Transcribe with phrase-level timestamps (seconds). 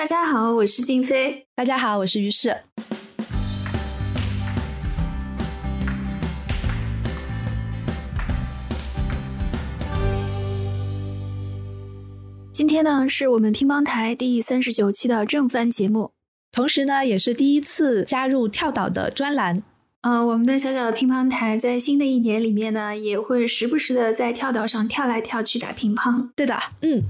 [0.00, 1.46] 大家好，我是静飞。
[1.54, 2.56] 大家好，我是于适。
[12.50, 16.12] 今天呢，是我们乒乓台第三十九期的正番节目，
[16.50, 19.62] 同时呢，也是第一次加入跳岛的专栏。
[20.00, 26.30] 嗯，我们的小小的乒乓台在新的一年里面呢，也会时不时的在跳岛上跳来跳去打乒乓。
[26.34, 27.02] 对的，嗯。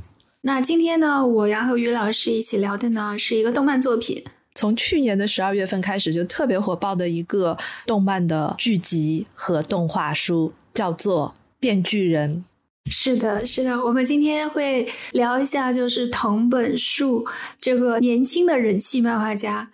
[0.43, 4.25] 那今天呢，我要和于老师一起聊的呢，是一个动漫作品。
[4.55, 7.56] 从去年的十二月份开始就特别火爆的一个
[7.87, 12.42] 动漫的剧集和动画书，叫做《电锯人》。
[12.91, 17.27] 是的，是的，我们今天会聊一下，就是藤本树
[17.61, 19.70] 这个年轻的人气漫画家。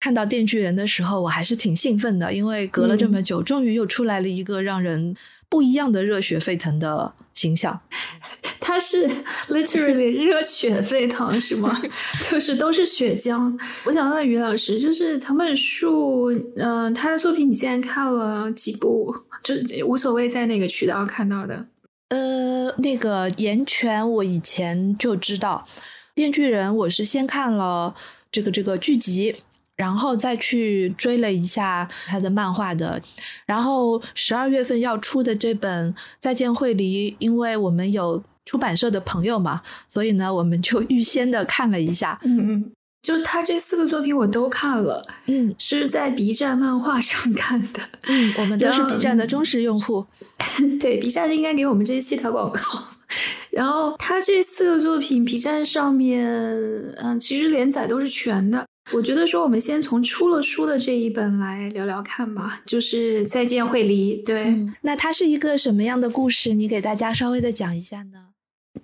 [0.00, 5.16] 看到《电锯人》的时候，我还是挺兴奋的，因为隔了这么久，终于又出来了一个让人
[5.50, 7.78] 不一样的热血沸腾的形象。
[8.60, 9.06] 他是
[9.48, 11.82] literally 热血沸腾，是吗？
[12.30, 13.58] 就是都是血浆。
[13.84, 19.12] 我想问于老师，就是藤本树，嗯，他的作品你现在看了几部？
[19.42, 19.54] 就
[19.86, 21.66] 无所谓在哪个渠道看到的。
[22.10, 25.64] 呃，那个岩泉，我以前就知道，
[26.14, 27.94] 《电锯人》我是先看了
[28.30, 29.34] 这个这个剧集。
[29.80, 33.00] 然后再去追了一下他的漫画的，
[33.46, 42.20] 然后十二月份要出的这本《再见惠梨》，因为我们有出版社的朋友嘛，所以呢，我们就预先的看了一下。
[42.24, 47.80] 嗯嗯，就他这四个作品我都看了，嗯，是在 B 站漫画上看的。
[48.06, 50.04] 嗯，我们都是 B 站的忠实用户。
[50.78, 52.60] 对，B 站应该给我们这一期打广告。
[53.50, 56.22] 然后他这四个作品 B 站上面，
[56.98, 58.66] 嗯，其实连载都是全的。
[58.92, 64.20] 我觉得说，我们先从出了书的这一本来聊聊看吧，就是《再见惠梨》。
[64.26, 66.54] 对，那它是一个什么样的故事？
[66.54, 68.26] 你给大家稍微的讲一下呢？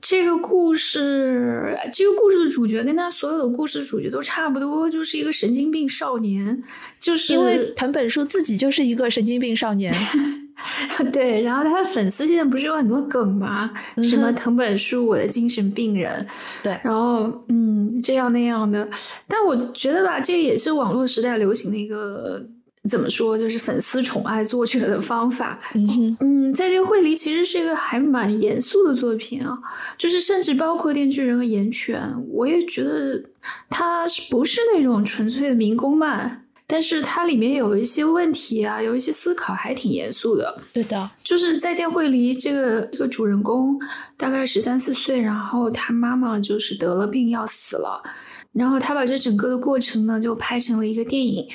[0.01, 6.63] 这个故事，这个故事的主角跟他所有的故事主角都差不多，就是一个神经病少年。
[6.99, 9.93] 就是因为藤本树自己就是一个神经病少年。
[11.13, 13.71] 对，然后他的粉丝现在不是有很多梗吗？
[14.03, 16.27] 什么藤本树，我的精神病人。
[16.63, 18.89] 对，然后嗯，这样那样的。
[19.29, 22.43] 但我觉得吧，这也是网络时代流行的一个
[22.89, 25.61] 怎么说，就是粉丝宠爱作者的方法。
[25.75, 29.59] 嗯嗯，再见惠梨其实是一个还蛮严肃的作品啊，
[29.99, 32.01] 就是甚至包括电锯人和岩泉，
[32.31, 33.23] 我也觉得
[33.69, 36.46] 它是不是那种纯粹的民工漫。
[36.69, 40.61] 但是它里面有一些问题啊，有一些思考还挺严肃的。
[40.73, 43.79] 对的，就是再见惠梨这个这个主人公
[44.17, 48.03] 大概十三四岁，然后他妈妈就是得了病要死了，
[48.53, 51.49] 然后他把这整个的过程呢就拍成了一个电影，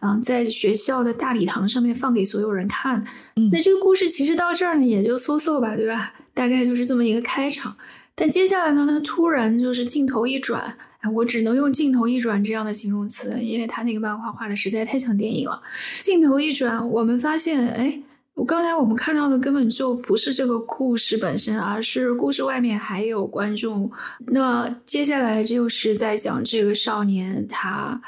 [0.00, 3.02] 啊，在学校的大礼堂上面放给所有人看。
[3.36, 6.12] 嗯，那这个故事其实到这儿呢也就缩缩吧，对吧？
[6.34, 7.74] 大概就是这么一个开场。
[8.14, 10.76] 但接下来呢，他突然就是镜头一转。
[10.98, 15.62] 哎，我只能用镜头一转这样的形容词，因为他那个漫画画的实在太像电影了。
[16.00, 18.02] 镜头一转，我们发现，哎，
[18.34, 23.88] 我刚才我们看到的根本就不是这个故事本身，而是故事外面还有观众。
[24.26, 28.00] 那接下来就是在讲这个少年，他，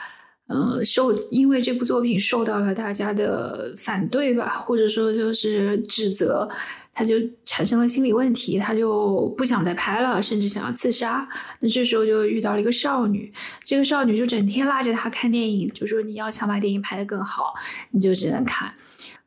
[0.49, 6.49] 呃，受因为这部作品受到了大家的反对吧，或者说就是指责。
[7.01, 7.17] 他就
[7.47, 11.27] 产生了心理问题，他就不想再拍了，甚至想要自杀。
[11.61, 13.33] 那这时候就遇到了一个少女，
[13.65, 17.55] 这个少女就整天拉着他看电影，就说你要想把电影拍得更好，
[17.93, 18.71] 你就只能看。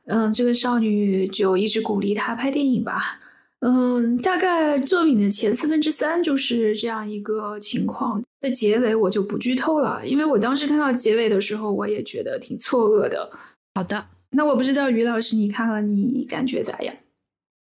[0.05, 3.19] 嗯，这个少女就一直鼓励他拍电影吧。
[3.61, 8.21] 嗯，大概作品的前四分之三就是这样一个情况。
[8.41, 13.31] 那结尾我就不剧透了，因为我当时看到结尾的时候，我也觉得挺错愕的。
[13.73, 16.93] 好的，那我不知道于老师你看了，你感觉咋样？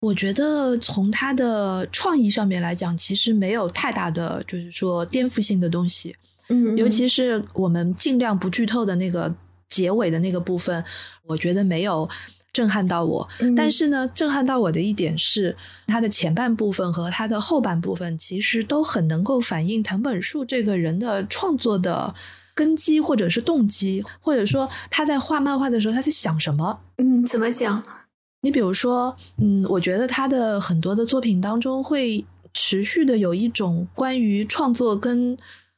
[0.00, 6.14] 我觉得从他的创意上面来讲，其实没有太大的，就是说颠覆性的东西。
[6.48, 9.34] 嗯，尤其是我们尽量不剧透的那个
[9.68, 10.82] 结尾的那个部分，
[11.26, 12.08] 我觉得没有
[12.52, 13.28] 震撼到我。
[13.56, 15.54] 但是呢，震撼到我的一点是，
[15.88, 22.14] 他的前半部分和他的后半部分，其实都很能够反映藤本树这个人的创作的
[22.54, 26.80] 根基，或者是动机，或者说他在画漫画的时候他在想什么。
[26.96, 27.82] 嗯，怎么讲？
[28.40, 32.24] 你比如说，嗯，我觉得他的很多的作品当中会
[32.54, 35.36] 持续的有一种关于创作跟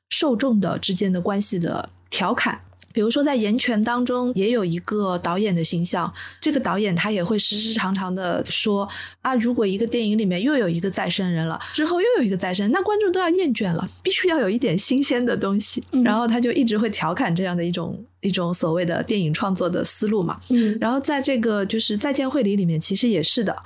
[0.08, 2.60] 受众的之间的关系的调侃。
[2.92, 8.88] 比如说，在《岩泉》当中也有一个导演的形象，这个导演他也会时时常常的说
[9.22, 15.82] 啊，如果一个电影里面又有一个再生人了，之后又有一个再生，那观众都要厌倦了，必须要有一点新鲜的东西。
[16.04, 20.40] 然后他就一直会调侃这样的一种一种所谓的电影创作的思路嘛。
[20.48, 23.56] 嗯，然后在这个就是《再见惠梨》里面，其实也是的。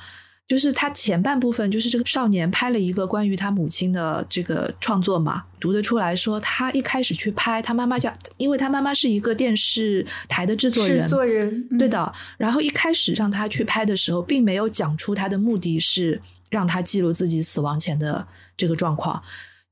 [0.47, 12.13] 就是他前半部分，就是这个少年拍了一个关于他母亲的这个创作嘛，读得出来说，他一开始去拍他妈妈叫，因为他妈妈是一个电视台的制作人，制作人，对的。
[12.37, 16.21] 然后一开始让他去拍的时候，并没有讲出他的目的是
[16.51, 19.23] 让他记录自己死亡前的这个状况，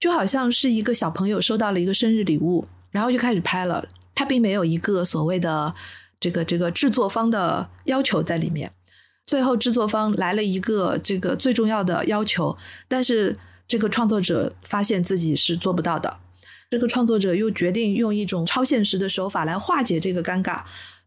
[0.01, 5.75] 就好像是一个小朋友收到了一个生日礼物，然后就开始拍了，他并没有一个所谓的
[6.19, 8.73] 这个这个制作方的要求在里面。
[9.25, 12.57] 最后，制作方来了一个这个最重要的要求，
[12.89, 13.39] 但是
[13.69, 16.19] 这个创作者发现自己是做不到的。
[16.71, 20.63] 这个创作者又决定用一种超现实的手法来化解这个尴尬。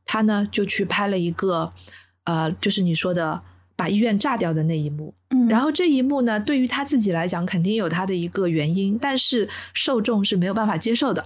[0.06, 1.74] 他呢就去拍了一个，
[2.24, 3.42] 呃，就是你说的
[3.76, 5.14] 把医院炸掉的那一幕。
[5.32, 11.26] 嗯，然后这一幕呢，对于他自己来讲，肯定有他的一个原因，但是受众是没有办法接受的。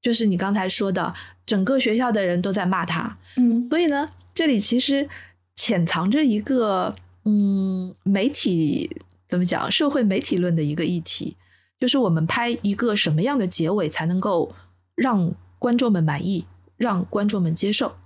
[0.00, 1.12] 就是你刚才说的，
[1.44, 3.18] 整个学校的人都在骂他。
[3.36, 5.08] 嗯，所以呢，这里其实。
[5.56, 6.94] 潜藏着一个
[7.24, 8.88] 嗯，媒体
[9.28, 9.68] 怎么讲？
[9.70, 11.36] 社会媒体论的一个议题，
[11.80, 14.54] 就是我们拍一个什么样的结尾才能够
[14.94, 16.44] 让观众们满意，
[16.76, 17.96] 让观众们接受？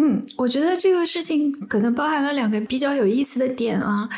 [0.00, 4.08] 嗯，我觉得这个事情可能包含了两个比较有意思的点啊。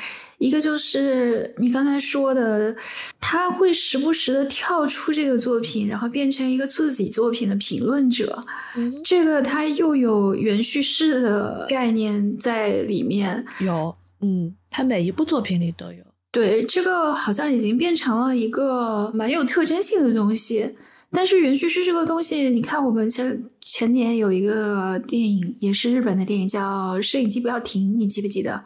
[0.43, 2.75] 一个就是你刚才说的，
[3.21, 8.43] 他会时不时的跳出这个作品，然后变成一个自己作品的评论者。
[8.77, 13.45] 嗯，这个他又有原叙事的概念在里面。
[13.61, 16.05] 有，嗯，他每一部作品里都有。
[16.33, 20.75] 对，这个好像已经变成了一个蛮有特征性的东西。
[21.13, 28.65] 但是原叙事这个东西，你看我们前前年有一个电影，也是日本的电影，叫《摄影机不要停》，你记不记得？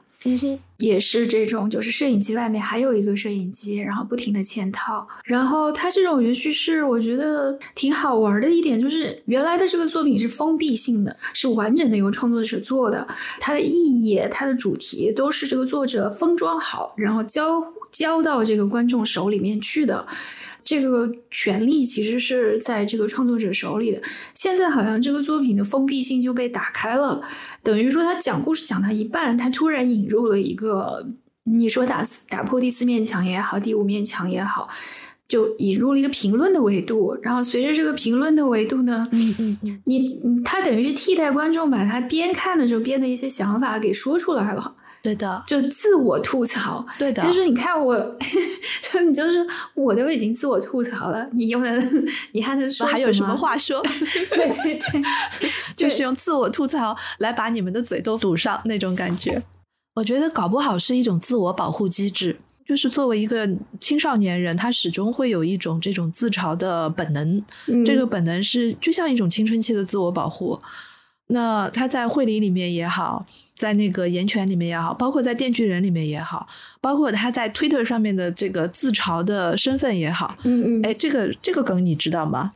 [0.79, 5.07] 也是这种，就是摄影机外面还有一个摄影机，然后不停的嵌套。
[5.25, 13.07] 然后它这种原叙事，我觉得挺好玩的一点就是，原来的这个作品是封闭性的，是完整的由创作者做的，
[13.39, 20.07] 它的意义、它的主题都是这个作者封装好，然后交交到这个观众手里面去的。
[20.67, 24.03] 这个权利其实是在这个创作者手里的。
[24.35, 27.23] 现在好像这个作品的封闭性就被打开了，
[27.63, 31.07] 等于说他讲故事讲到一半，他突然引入了一个，
[31.45, 34.69] 你说打打破第四面墙也好，第五面墙也好，
[35.29, 37.17] 就引入了一个评论的维度。
[37.23, 44.75] 然后随着这个评论的维度呢，嗯嗯嗯，你他等于是替代观众把他边看的时候边的一些想法给说出来了。
[45.07, 46.85] 对的，就自我吐槽。
[46.99, 47.95] 对的，就是你看我，
[49.07, 53.81] 你就是我都已经自我吐槽了，你又能，你还能说还有什么 话说？
[54.33, 55.03] 对对对，
[55.77, 59.41] 就是用自我吐槽来把你们的嘴都堵上那种感觉。
[59.95, 62.37] 我觉得搞不好是一种自我保护机制，
[62.67, 63.49] 就是作为一个
[63.81, 67.41] 青少年人，他始终会有一种这种自嘲的本能。
[67.85, 70.61] 这个本能是就像一种青春期的自我保护。
[71.29, 73.25] 那他在会理里面也好。
[73.57, 76.47] 在那个岩泉里面也好，包括在电锯人里面也好，
[76.81, 82.53] 包括他在 Twitter 上面的这个自嘲的身份也好，嗯嗯，哎，这个这个梗你知道吗？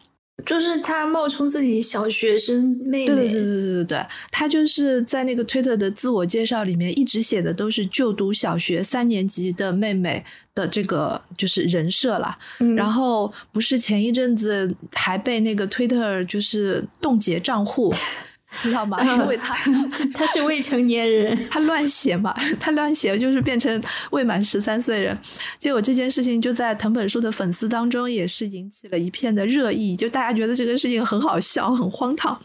[0.46, 10.24] 就是他冒充自己小学生妹妹，对对对对对对对，他就是在那个 Twitter 的自我介绍里面一直写的都是就读小学三年级的妹妹
[10.54, 12.38] 的这个就是人设了，
[12.74, 17.92] 然后不是前一阵子还被那个 Twitter 就是冻结账户。
[18.58, 19.02] 知道吗？
[19.04, 19.54] 因为他
[20.12, 25.16] 他是未成年人，他乱写嘛，他乱写就是变成未满十三岁人。
[25.58, 32.40] 结果这件事情就在藤本树的粉丝当中也是引起了一片的热议，就大家觉得这个事情很好笑、很荒唐。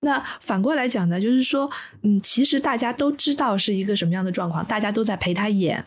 [0.00, 1.70] 那反过来讲呢，就是说，
[2.02, 5.84] 嗯，其实大家都知道是一个什么样的状况，大家都在陪他演。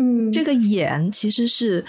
[0.00, 1.84] 嗯，这个演其实是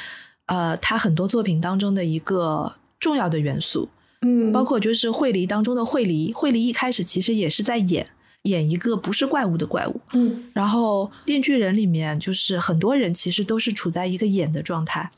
[0.47, 3.87] 呃，他很多作品当中的一个重要的元素。
[4.21, 8.05] 嗯，包括就是惠梨当中的惠梨，惠梨一开始其实也是在演
[8.43, 10.01] 演一个不是怪物的怪物。
[10.13, 15.09] 嗯，然后电锯人里面就是很多人其实都是处在一个演的状态，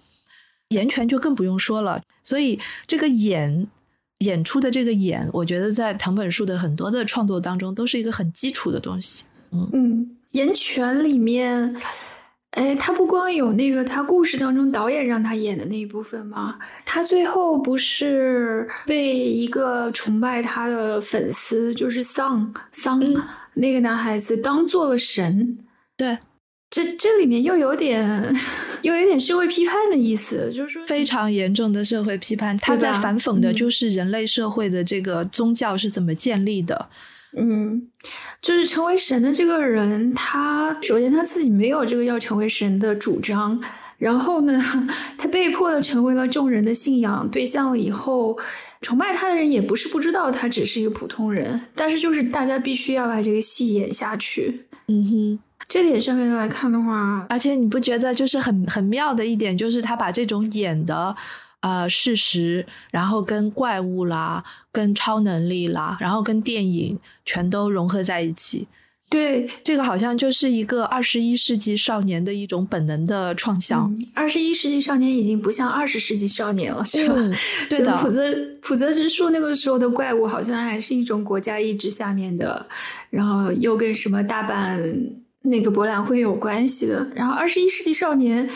[0.69, 2.01] 岩泉就更不用说了。
[2.23, 3.67] 所以这个演
[4.19, 9.25] 演出的这个演，我觉得在藤本树的很多的创作当中都是一个很基础的东西。
[9.51, 11.75] 嗯嗯，岩泉里面。
[12.51, 16.59] 哎，他不光有那个他故事当中导演让他演的那一部分吗？
[16.85, 23.01] 他最后不是被一个崇拜他的粉丝，就是桑桑
[23.53, 25.57] 那个男孩子当做了神。
[25.95, 26.17] 对，
[26.69, 28.35] 这这里面又有点
[28.81, 32.57] 又有点社会批判的意思，就是说非常严重的社会批判。
[32.57, 36.75] 他在反讽的就是人类社会的这个宗教是怎么建立的。
[36.75, 37.20] 嗯，
[38.41, 43.61] 就是成为神的这个人，他首先他自己没有这个要成为神的主张，
[43.97, 44.61] 然后呢，
[45.17, 47.77] 他被迫的成为了众人的信仰对象了。
[47.77, 48.37] 以后
[48.81, 54.65] 崇拜他的人也不是不知道他只是一个普通人，但是就是大家必须要把这个戏演下去。
[54.87, 61.15] 嗯哼，这点上面来看的话，而且你不觉得就是很很妙的一点，就是他把这种演的
[61.61, 68.67] 呃事实，然后跟怪物啦、跟超能力啦，然后跟电影全都融合在一起。
[69.09, 73.93] 对，这个好像就是一个二十一世纪少年的一种本能的创想。
[74.13, 77.15] 二十一世纪少年已经不像二十世纪少年了，是吧？
[77.69, 77.97] 对的。
[77.97, 78.21] 普泽
[78.61, 82.65] 普泽之树那个时候的怪物，好像还是一种国家意志下面的，
[83.09, 87.05] 然后又跟什么大阪那个博览会有关系的。
[87.13, 88.49] 然后二十一世纪少年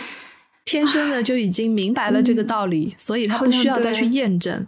[0.66, 4.68] 天生的就已经明白了这个道理，所以他不需要再去验证。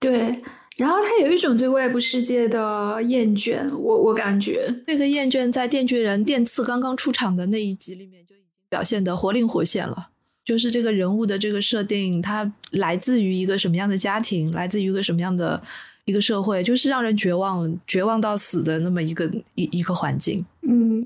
[0.00, 0.42] 对。
[0.76, 10.08] 然后他有一种对外部世界的厌倦，我我感觉这个厌倦在电锯人电次刚刚出场的那一集里面就已经表现的活灵活现了。
[10.44, 15.62] 就是这个人物的这个设定，他来自于一个什么样的家庭，来自于一个什么样的
[16.06, 20.44] 一个社会，就是让人绝望、绝望到死的那么一个一一个环境。
[20.66, 21.04] 嗯，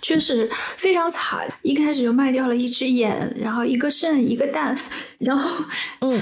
[0.00, 4.76] 确实非常惨，一开始就卖掉了一只眼，然后一个肾，一个蛋，
[5.18, 5.64] 然后
[6.00, 6.20] 嗯，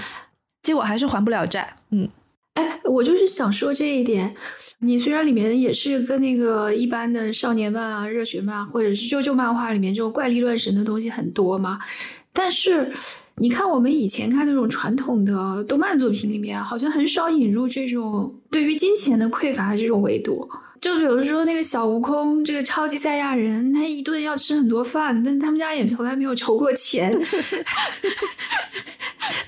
[0.62, 1.75] 结果还是还不了债。
[1.90, 2.09] 嗯。
[2.54, 4.35] 哎，我就是想说这一点。
[4.80, 11.78] 你虽然里面也是跟那个一般的少年漫啊、热血漫或者是啾啾漫画里面这种怪力乱神的东西很多嘛，
[12.33, 12.92] 但是
[13.37, 20.50] 你看我们以前看那种传统的动漫作品里面，好像很少引入这种对于金钱的匮乏的这种维度。
[20.80, 27.12] 就比如说那个小悟空，这个超级赛亚人，他一顿要吃很多饭，但他们家也从来没有筹过钱。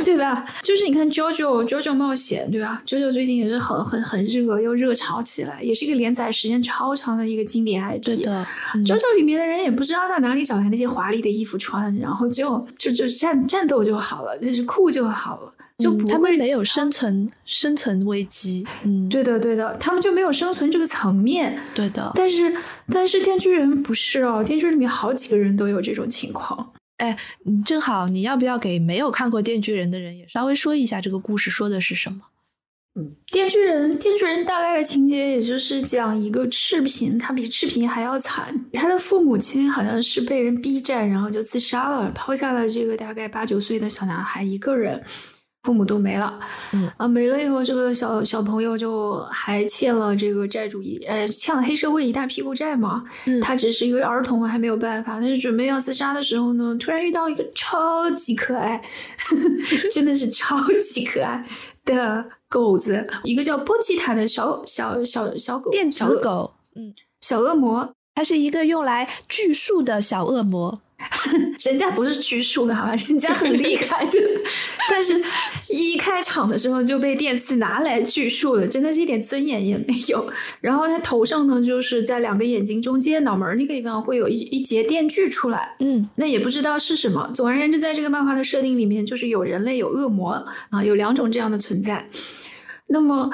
[0.04, 0.44] 对吧？
[0.62, 8.04] 就是你看《JoJo JoJo 冒险》，对吧？JoJo 最近也是很很很热，又热潮起来，也是一个连载时间超长的一个经典 IP。
[8.04, 18.66] 对的，JoJo 里面的人也不知道到哪里找来那些华丽的衣服穿，然后就就就战战斗就好了，就是酷就好了，就不会没有生存生存危机。
[18.84, 21.58] 嗯，对的对的，他们就没有生存这个层面。
[21.74, 22.54] 对的，但是
[22.92, 26.72] 但是电锯人不是哦，电锯人里面好几个人都有这种情况。
[26.98, 27.16] 哎，
[27.64, 32.20] 正好，你要不要给没有看过《电锯人》的人也稍微说一下这个故事说的是什么？
[32.96, 45.02] 嗯，《电锯人》《电锯人》大概的情节也就是讲一个赤贫，他比赤贫还要惨，他的父母亲好像是被人逼债，然后就自杀了，抛下了这个大概八九岁的小男孩一个人。
[45.62, 46.40] 父母都没了，
[46.72, 53.04] 嗯啊，没了以后，这个小小朋友就还欠了这个债主一，呃，欠了黑社会一大屁股债嘛。
[53.26, 55.20] 嗯，他只是一个儿童，还没有办法。
[55.20, 58.82] 但是准备要自杀的时候呢，突然遇到一个超级可爱，
[59.92, 61.44] 真的是超级可爱
[61.84, 70.82] 的狗子，一个叫波奇塔的小小小小狗，电子狗，嗯，小恶魔，它是一个用来锯树的小恶魔。
[71.64, 72.94] 人家不是拘束的，好吧？
[72.94, 74.12] 人家很厉 害的，
[74.90, 75.18] 但是
[75.70, 80.30] 一开场的时候就被电刺拿来拘束了，真的是一点尊严也没有。
[80.60, 87.30] 然后他头上呢，就是在两个眼睛中间脑门那个地方会有一一节电锯出来，嗯，那也不知道是什么。
[87.32, 90.32] 总而言之，在这个漫画的设定里面，就是有人类有恶魔
[90.68, 92.10] 啊，有两种这样的存在。
[92.88, 93.30] 那么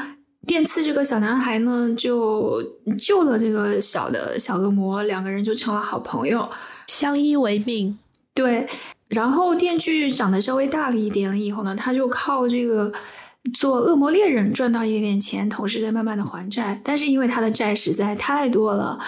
[0.46, 2.62] 电刺这个小男孩呢，就
[2.98, 6.48] 救了这个小的小恶魔，两个人就成了好朋友。
[6.86, 7.98] 相依为命，
[8.32, 8.68] 对。
[9.08, 12.92] 然后电锯长得稍微大了一点了以后呢，他就靠这个
[13.54, 16.80] 做恶魔猎人赚到一点点钱，同时在慢慢的还债。
[16.84, 18.98] 但是因为他的债实在太多了，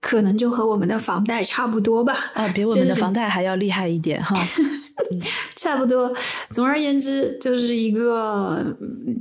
[0.00, 2.14] 可能就和我们的房贷差不多吧。
[2.34, 4.36] 啊，比我们的房贷还要厉害一点哈。
[5.56, 6.12] 差不多。
[6.50, 8.64] 总而言之，就是一个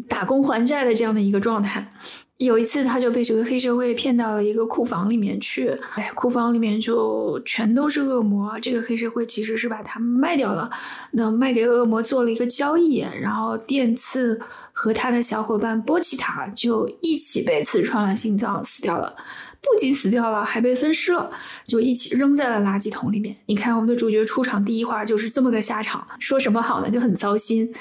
[0.08, 1.92] 打工还债的这样的一个状态。
[2.38, 5.78] 有一次，他就被这个黑社会骗到了一个库房里面去。
[5.96, 8.58] 哎，库房里面就全都是恶魔。
[8.62, 10.70] 这个黑社会其实是把他们卖掉了，
[11.12, 13.06] 那卖给恶魔做了一个交易。
[13.20, 14.40] 然后电刺
[14.72, 19.14] 和他的小伙伴波奇塔就一起被刺穿了心脏，死掉了。
[19.62, 21.30] 不仅死掉了，还被分尸了，
[21.68, 23.36] 就一起扔在了垃圾桶里面。
[23.46, 26.90] 你看，我们的主角出场第一话就是这么个下场，说什么好呢？
[26.90, 27.74] 就很糟心。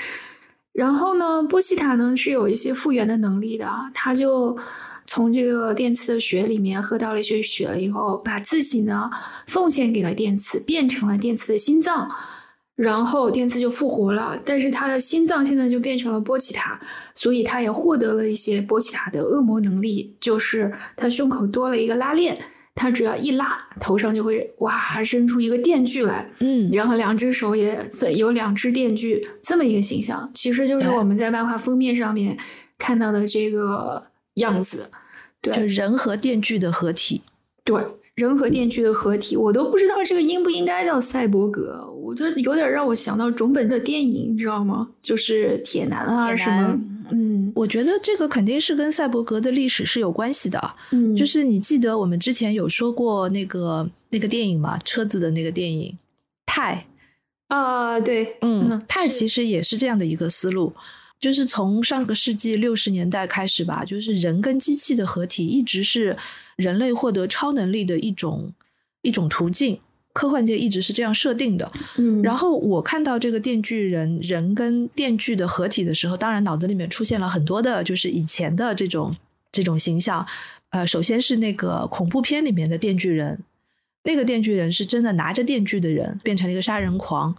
[0.73, 4.57] 然后呢，波西塔呢是有一些复原的能力的，他就
[5.07, 9.11] 从这个电磁的血里面喝到了一些血了以后，把自己呢
[9.47, 12.09] 奉献给了电刺，变成了电刺的心脏，
[12.79, 14.41] 然后电次就复活了。
[14.45, 16.81] 但是他的心脏现在就变成了波奇塔，
[17.15, 22.39] 所以他也获得了一些波奇塔的恶魔能力，就是他胸口多了一个拉链。
[22.81, 32.39] 他只要一拉，头上就会哇伸出一个电锯来，嗯，然后两只手也有两只电锯，这么一个形象，其实就是我们在漫画封面上面
[32.79, 34.89] 看到的这个样子，
[35.41, 37.23] 对，就人和电锯的合体，
[37.65, 37.83] 对，
[38.19, 44.89] 人和电锯的合体，我都不知道这个应不应该叫赛博格，我觉得有点让我想到种本的电影，你知道吗？
[45.01, 46.81] 就是铁男啊什么，
[47.13, 50.75] 嗯我觉得这个肯定是跟赛博格的历史是有关系的。
[50.91, 55.93] 嗯，就是你记得我们之前有说过那个那个电影吗，车子的那个电影
[56.45, 56.87] 《泰》。
[57.55, 60.75] 啊，对，嗯，泰其实也是这样的一个思路，
[61.21, 66.17] 就是从上个世纪六十年代开始吧，就是人跟机器的合体一直是
[66.57, 68.53] 人类获得超能力的一种
[69.03, 69.79] 一种途径。
[70.15, 71.71] 科幻界一直是这样设定的。
[71.97, 79.15] 嗯，然后我看到这个电锯人人跟电锯的合体的时候，当然脑子里面出现了很多的，就是以前的这种
[79.53, 80.27] 这种形象。
[80.71, 83.39] 呃，首先是那个恐怖片里面的电锯人，
[84.03, 87.37] 那个电锯人是真的拿着电锯的人，变成了一个杀人狂。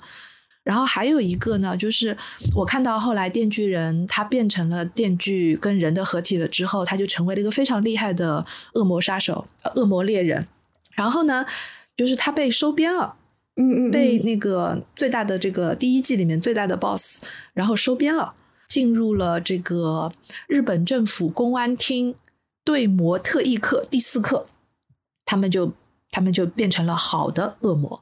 [0.64, 2.16] 然后还有一个呢，就是
[2.56, 10.48] 我看到后来电锯人他变成了电锯跟人的合体了之后，他就成为了一个非常厉害的恶魔杀手、呃恶魔猎人。
[10.94, 11.46] 然后呢，
[11.96, 13.16] 就是他被收编了。
[13.62, 17.22] 嗯嗯被那个最大的这个第一季里面最大的 boss，
[17.54, 18.34] 然后收编了，
[18.70, 20.10] 进入了这个
[20.48, 22.16] 日本政府公安厅
[22.64, 24.48] 对魔特异课第四课，
[25.26, 25.74] 他们就
[26.10, 28.02] 他们就变成了好的恶魔。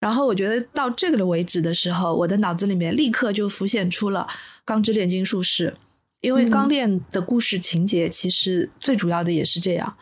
[0.00, 4.26] 然后我觉得到这个的为止的时候，我的脑子里面立刻就浮现出了
[4.64, 5.68] 《钢之炼金术士》，
[6.22, 9.94] 因为嗯钢炼的故事情节其实最主要的也是这样。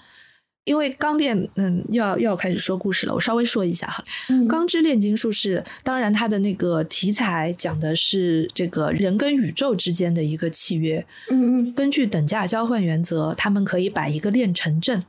[0.65, 4.05] 因为钢炼，嗯，又要又要开始说故事了，我稍微说一下哈。
[4.29, 15.03] 嗯《钢之炼金术士》当然它的那个题材讲的是这个人跟宇宙之间的一个契约，嗯嗯根据等价交换原则，他们可以把一个炼成阵，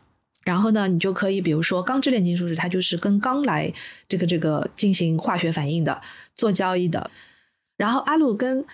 [0.43, 3.71] 然后呢，你就可以比如说钢制炼金术士，它就是跟钢来
[4.07, 6.01] 这个这个进行化学反应的，
[6.35, 7.11] 做交易的。
[7.77, 8.65] 然后阿鲁跟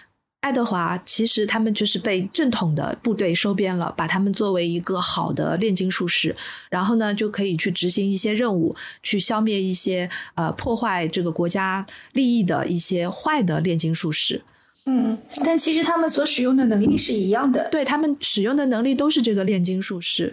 [0.42, 6.36] 爱德华其实他们就是被正统的部队收编了，把他们作为一个好的炼金术士，
[6.70, 14.44] 然后呢就可以去执行一些任务，去消灭一些呃破坏这个国家利益的一些坏的炼金术士。
[14.88, 17.68] 嗯，但其实他们所使用的能力是一样的。
[17.72, 20.32] 对他们使用的能力都是这个炼金术士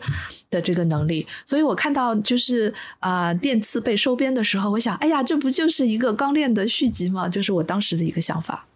[0.50, 7.28] 的这个能力，所以我看到就是啊、呃电刺被收编的时候，我想，哎呀，这不就是一个钢炼的续集吗？
[7.28, 8.66] 就是我当时的一个想法。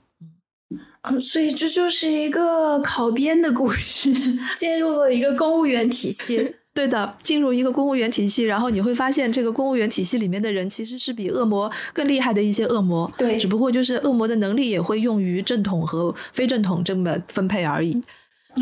[1.02, 4.10] 嗯，所以这就是一个考编的故事，
[4.56, 6.54] 进入了一个公务员体系。
[6.76, 13.10] 对的，进入一个公务员体系，然后你会发现，这个公务员体系里面的人其实是比恶魔更厉害的一些恶魔。
[13.16, 18.00] 对只不过就是恶魔的能力也会用于正统和非正统这么分配而已。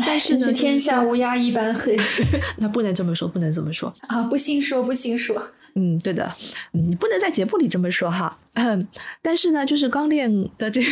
[0.05, 1.97] 但是呢，是天下乌鸦一般黑
[2.57, 3.93] 那不能这么说，不能这么说。
[4.07, 4.23] 啊！
[4.23, 5.51] 不兴说，不兴说。
[5.75, 6.31] 嗯，对的，
[6.71, 8.39] 嗯你不能在节目里这么说哈。
[8.53, 8.87] 嗯，
[9.21, 10.87] 但是呢，就是钢炼的这个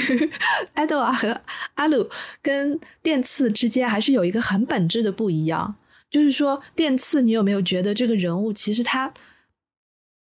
[0.74, 1.39] 爱德华和
[1.76, 2.10] 阿鲁
[2.41, 5.76] 跟电刺之间还是有一个很本质的不一样。
[6.13, 9.12] 就是说，电刺，你有没有觉得这个人物其实他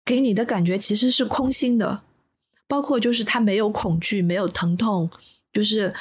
[0.04, 2.02] 给你的感觉其实是空心的，
[2.66, 5.08] 包括就是他没有恐惧，没有疼痛，
[5.52, 5.94] 就是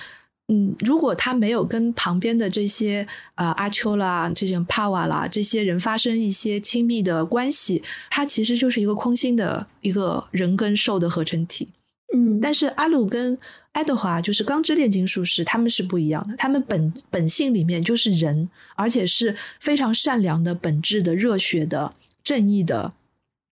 [0.48, 11.70] 嗯，如果他没有跟旁边的这些啊、呃阿秋啦、这种帕瓦啦这些人发生一些亲密的关系，他其实就是一个空心的一个人跟兽的合成体。
[12.14, 13.38] 嗯，但是阿鲁跟
[13.72, 22.94] 爱德华就是钢之炼金术士，他们是不一样的，他们本本性里面就是人，而且是非常善良的、本质的、热血的、正义的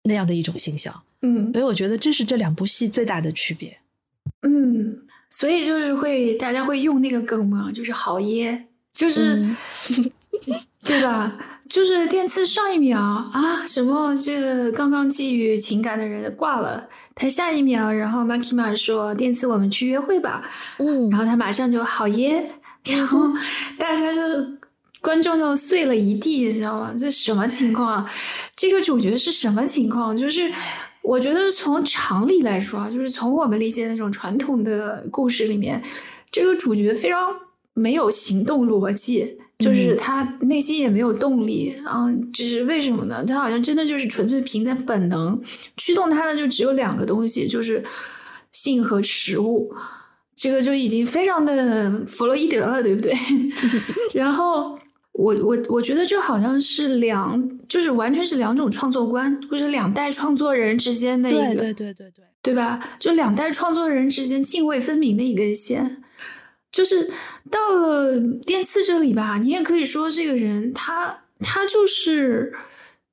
[0.03, 1.03] 那样的一种形象。
[1.21, 3.77] 嗯所以我觉得这是这两部戏最大的区别。
[4.41, 10.11] 嗯，所以就是会大家会用那个梗嘛，就是好耶，就是、嗯
[10.83, 11.58] 对吧？
[11.69, 20.43] 就是电刺上一秒啊，什么这个刚刚寄予情感的人挂了，他下一秒，然后 Makima 说电刺我们去约会吧，
[20.79, 22.49] 嗯然后他马上就好耶，
[22.85, 23.27] 然后
[23.77, 24.19] 大家就
[24.99, 26.91] 观众就碎了一地，你知道吗？
[26.97, 28.11] 这什么情况啊？
[28.55, 30.17] 这个主角是什么情况？
[30.17, 30.51] 就是
[31.03, 35.79] 我觉得从常理来说啊，就是从我们理解那种传统的故事里面，
[36.31, 37.19] 这个主角非常
[37.75, 39.38] 没有行动逻辑。
[39.59, 43.23] 就是他内心也没有动力，嗯，只是为什么呢？
[43.25, 45.37] 他好像真的就是纯粹凭在本能
[45.75, 47.83] 驱动他的，就只有两个东西，就是
[48.51, 49.73] 性和食物。
[50.33, 53.13] 这个就已经非常的弗洛伊德了，对不对？
[54.15, 54.79] 然后
[55.11, 62.79] 我我我觉得这好像是两，就是完全是两种创作观，就是两代创作人之间的一个，对对对对对，对吧？
[62.97, 66.01] 就两代创作人之间泾渭分明的一根线。
[66.71, 67.09] 就是
[67.49, 72.53] 到了电刺这里吧，你也可以说这个人他他就是，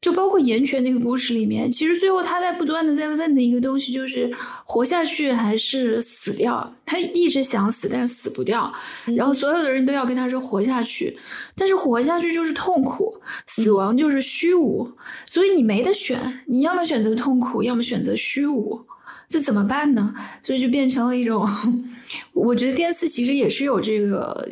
[0.01, 4.31] 就包括岩泉那个故事里面，其实最后他在不断的在问的一个东西就是
[4.65, 6.75] 活下去还是死掉。
[6.85, 8.73] 他一直想死，但是死不掉。
[9.07, 11.19] 然后所有的人都要跟他说活下去，
[11.57, 14.93] 但是活下去就是痛苦，死亡就是虚无，
[15.27, 18.85] 所以你没得选，你要么选择痛苦，要么选择虚无。
[19.29, 20.15] 这怎么办呢？
[20.43, 21.47] 所以就变成了一种，
[22.33, 24.49] 我觉得电刺其实也是有这个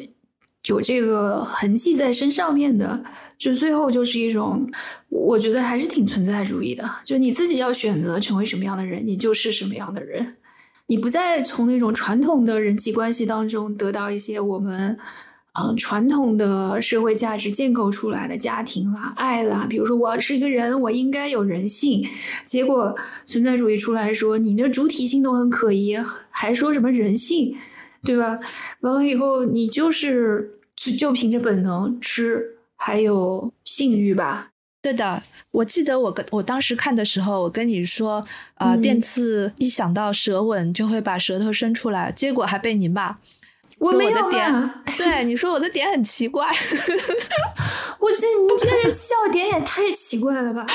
[0.67, 3.05] 有这个痕迹在身上面的，
[3.39, 4.69] 就最后就是一种，
[5.09, 6.89] 我觉得还是挺存在主义的。
[7.05, 10.37] 就你自己要选择成为什么样的人，你就是什么样的人，
[10.87, 14.99] 你不再从那种传统的人际关系当中得到一些我们。
[15.57, 22.05] 嗯，传统的社会价值建构出来的家庭啦、爱啦，比如说我是一个人，我应该有人性。
[22.45, 22.93] 结果
[23.25, 25.97] 存在主义出来说，你的主体性都很可疑，
[26.29, 27.57] 还说什么人性，
[28.03, 28.40] 对吧？
[28.81, 34.49] 完了以后，你就是就就凭着本能吃，还有性欲吧？
[34.83, 38.25] 对的，我记得我跟我当时看的时候，我跟你说，
[38.57, 43.19] 呃，电刺一想到舌吻就会把舌头伸出来，结果还被你骂。
[43.85, 46.47] 我没有点， 对你说我的点很奇怪，
[48.01, 50.66] 我这你这个人 笑点也太奇怪了吧？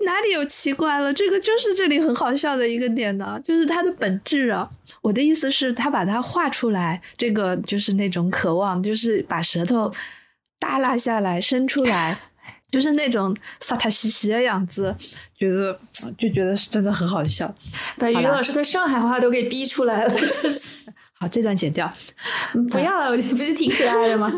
[0.00, 1.12] 哪里有奇怪了？
[1.12, 4.68] 这个就是这里很好笑的一个点呢，就是它的本质啊。
[5.02, 9.92] 我的意思是，他把它画出来，这个就是那种渴望，就是把舌头
[10.58, 12.18] 耷拉下来伸出来，
[12.72, 14.96] 就是那种撒塔兮兮的样子，
[15.38, 15.78] 觉得
[16.18, 17.54] 就觉得是真的很好笑，
[17.98, 20.90] 把于老师的上海话都给逼出来了，就是。
[21.20, 21.92] 好，这段剪掉，
[22.72, 24.32] 不要了，我觉得不是挺可爱的吗？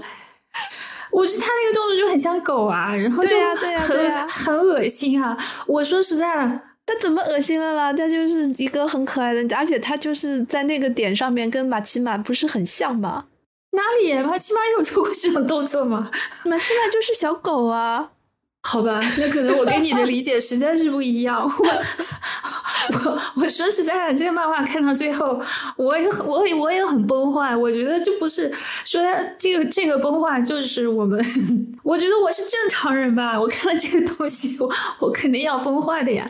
[1.12, 5.36] 我觉得他那个动作就很像狗啊，然后就很很恶心啊！
[5.66, 7.92] 我说实在的，他怎么恶心了啦？
[7.92, 13.26] 他就是一个很可爱的，而且他就是在那个点上面跟马奇马不是很像吗？
[13.72, 14.12] 哪里？
[14.22, 16.10] 马奇马有做过这种动作吗？
[16.44, 18.10] 马奇马就是小狗啊。
[18.64, 21.42] 好吧，那可能我跟你的理解实在是不一样。
[21.44, 21.48] 我
[22.90, 25.40] 我 我说实在的，这个漫画看到最后，
[25.76, 27.54] 我也很我也我也很崩坏。
[27.54, 28.52] 我觉得就不是
[28.84, 29.02] 说
[29.38, 31.22] 这个这个崩坏，就是我们。
[31.82, 33.38] 我觉得我是正常人吧。
[33.40, 36.24] 我看了这个东西，我我肯定要崩坏的呀。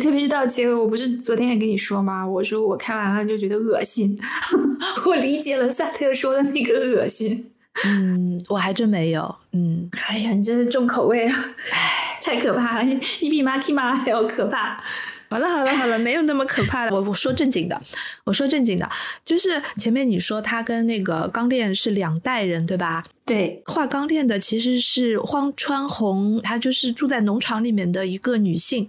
[0.00, 2.26] 特别是到结尾，我不是昨天也跟你说吗？
[2.26, 4.18] 我说我看完了就觉得恶心。
[5.06, 7.52] 我理解了萨特说的那个恶心。
[7.84, 9.34] 嗯，我还真没有。
[9.52, 11.44] 嗯，哎呀，你真是重口味啊！
[11.72, 14.82] 哎，太可怕了，你你比马 k 马还要可怕。
[15.28, 16.92] 好了好了好了，没有那么可怕了。
[16.92, 17.80] 我我说正经的，
[18.24, 18.88] 我说正经的，
[19.24, 23.04] 就是前面你说他跟那个钢炼是两代人，对吧？
[23.24, 28.88] 对，画钢炼的其实是荒川红，她就是住在农场里面的一个女性，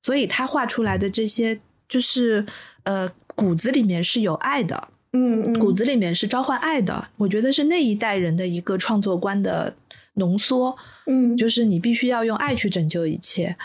[0.00, 1.58] 所以她画出来的这些
[1.88, 2.46] 就是
[2.84, 4.88] 呃骨子里面是有爱的。
[5.12, 9.74] 嗯，骨子里面是召唤爱的，我觉得是那一代人的一个创作观的
[10.14, 10.76] 浓缩。
[11.06, 13.56] 嗯，就是你必须要用爱去拯救一切。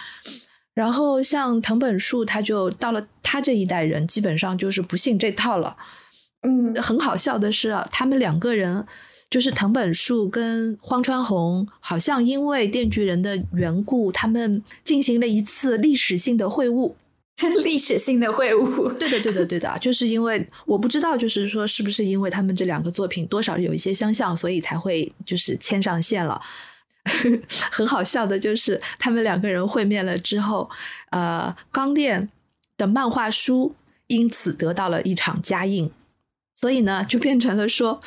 [0.74, 5.76] 然后像藤本树，他就到了他这一代人，基本上就是不信这套了。
[6.42, 8.86] 嗯，很好笑的是，他们两个人
[9.30, 16.94] 就是藤本树跟荒川弘，好像因为电锯人的缘故，他们进行了一次历史性的会晤。
[17.64, 26.42] 历史性的会晤，对的，对的，对的，就是因为我不知道，就是说是不是因为他们这两个作品多少有一些相像，所以才会就是牵上线了。
[27.72, 30.70] 很好笑的就是他们两个人会面了之后，
[31.12, 32.30] 呃，钢炼
[32.78, 33.76] 的漫画书
[34.08, 35.92] 因此得到了一场加印，
[36.56, 38.02] 所以呢，就变成了说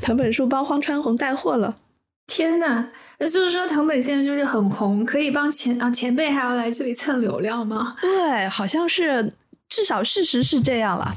[0.00, 1.78] 藤本树帮荒川弘带货了。
[2.26, 2.88] 天呐！
[3.20, 7.96] 那就是说，藤本现在就是很红，可以帮前啊前辈还要来这里蹭流量吗？
[8.00, 9.32] 对，好像是，
[9.68, 11.16] 至少事实是这样了。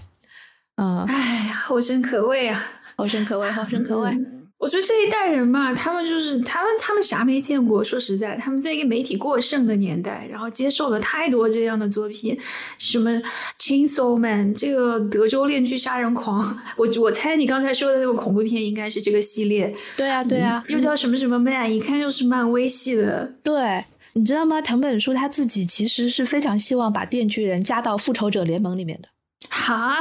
[0.78, 2.64] 嗯，哎呀，后生可畏啊，
[2.96, 4.18] 后生可畏，后生可畏。
[4.62, 7.84] 我觉得这一代人嘛，他们就是他们，他们啥没见过？
[7.84, 12.38] 说实在，他们在一个媒体过剩的年代，然后接受了太多这样的作品，
[12.78, 13.10] 什么
[13.60, 19.76] 《Chainsaw Man》这个德州链锯杀人狂，我我猜你刚才说的那个恐怖片应该是这个系列。
[19.98, 23.34] 对啊，对啊，又叫什么什么 Man，一看就是漫威系的。
[23.42, 24.62] 对，你知道吗？
[24.62, 29.10] 藤本树他自己其实是非常希望把电锯人加到复仇者联盟里面的。
[29.50, 29.98] 哈，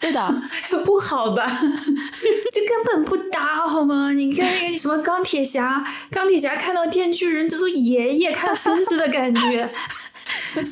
[0.00, 0.20] 对的，
[0.84, 1.46] 不好吧？
[2.52, 4.12] 这根本不搭，好吗？
[4.12, 9.70] 你看那个什么钢铁侠， 钢铁侠看到电锯人，这都爷爷看孙子的感觉。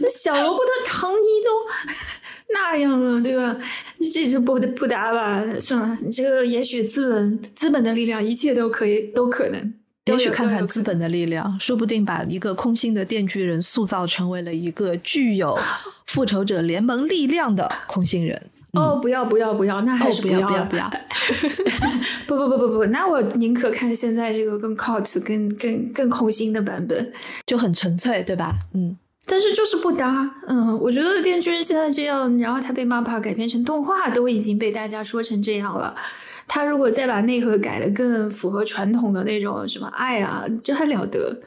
[0.00, 1.50] 那小罗伯特·唐尼都
[2.54, 3.56] 那样了，对吧？
[4.12, 5.42] 这就不不搭吧？
[5.60, 9.74] 算了，你这个也许资本资本的力量，一切都可以，都可能。
[10.06, 15.58] 也许看看资本的力量，说不定把一个空心的电锯人塑造成为了一个具有
[16.06, 18.50] 复仇者联盟力量的空心人。
[18.72, 20.90] 哦，不要不要不要，那还是不要不要不要。
[22.26, 27.12] 不 不不不不，那我宁可看现在这个更 cult、更更更空心的版本，
[27.46, 28.52] 就很纯粹，对吧？
[28.74, 28.96] 嗯。
[29.26, 30.28] 但是就是不搭。
[30.48, 35.94] 嗯，我觉得电锯人现在这样，然后他被 MAPA 改编成动画，都已经被大家说成这样了。
[36.46, 41.40] 他如果再把内核改的更符合传统的那种什么爱啊，这还了得？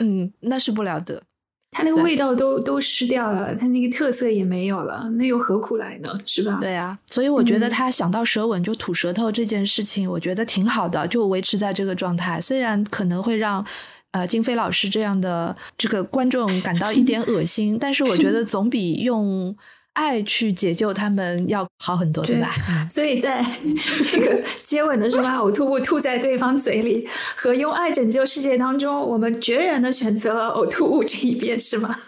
[0.00, 1.22] 嗯，那是不了得。
[1.70, 6.18] 它那个味道都都失掉了，它那个特色也没有了，那又何苦来呢？
[6.24, 6.58] 是吧？
[6.60, 12.40] 对啊，所以我觉得他想到舌吻就吐舌头这件事情，我觉得挺好的，就维持在这个状态。
[12.40, 13.64] 虽然可能会让
[14.12, 19.54] 呃金飞老师这样的这个观众感到一点恶心， 但是我觉得总比用。
[19.98, 22.54] 爱去解救他们要好很多，对吧？
[22.88, 23.44] 所以在
[24.00, 31.98] 这个接吻的时候把呕吐物吐在对方嘴里，和用爱拯救世界当中，我们决然的选择了呕吐物这一边，是吗？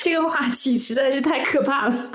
[0.00, 2.10] 这个话题实在是太可怕了。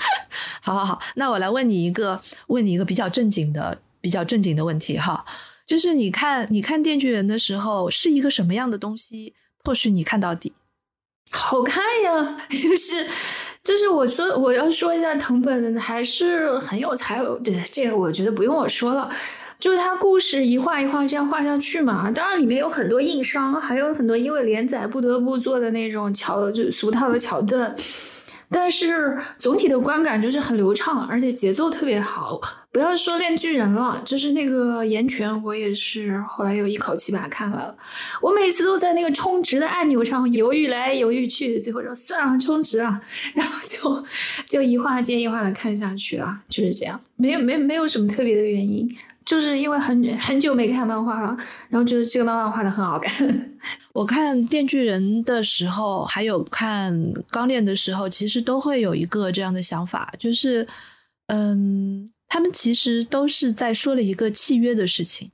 [0.60, 5.24] 好好好，那我来问你一个，问你一个比较正经的、比较正经的问题哈，
[5.66, 9.34] 就是你看你看《电锯人》的时候，是一个什么样的东西
[9.64, 10.52] 迫使你看到底？
[11.30, 13.06] 好看呀， 就是。
[13.64, 19.08] 就是我说我要说一下藤本还是很有才，对这个我觉得不用我说了，
[19.60, 22.10] 就是他故事一画一画这样画下去嘛。
[22.10, 27.74] 当然里面有很多硬伤，还有很多因为连载不得不做的那种桥，就俗套的桥段。
[28.50, 32.40] 但是总体的观感就是很流畅，而且节奏特别好。
[32.72, 37.76] 不要说炼巨人了，就是那个岩泉，我也是后来又一口气把它看完了。
[38.22, 42.98] 我每次都在那个充值的按钮上犹豫来犹豫去，最后说算了，充值啊，
[43.34, 44.04] 然后就
[44.46, 48.88] 就一画接一画的看下去了，就是这样，没有没没有什么特别的原因。
[49.24, 51.36] 就是因为很很久没看漫画了，
[51.68, 53.52] 然后觉得这个漫画画的很好看。
[53.94, 56.92] 我看《电锯人》的时候，还有看
[57.30, 60.66] 《钢炼》的时候，其实都会有一个这样的想法，就是，
[61.28, 65.30] 嗯，他们其实都是在说了一个契约的事情。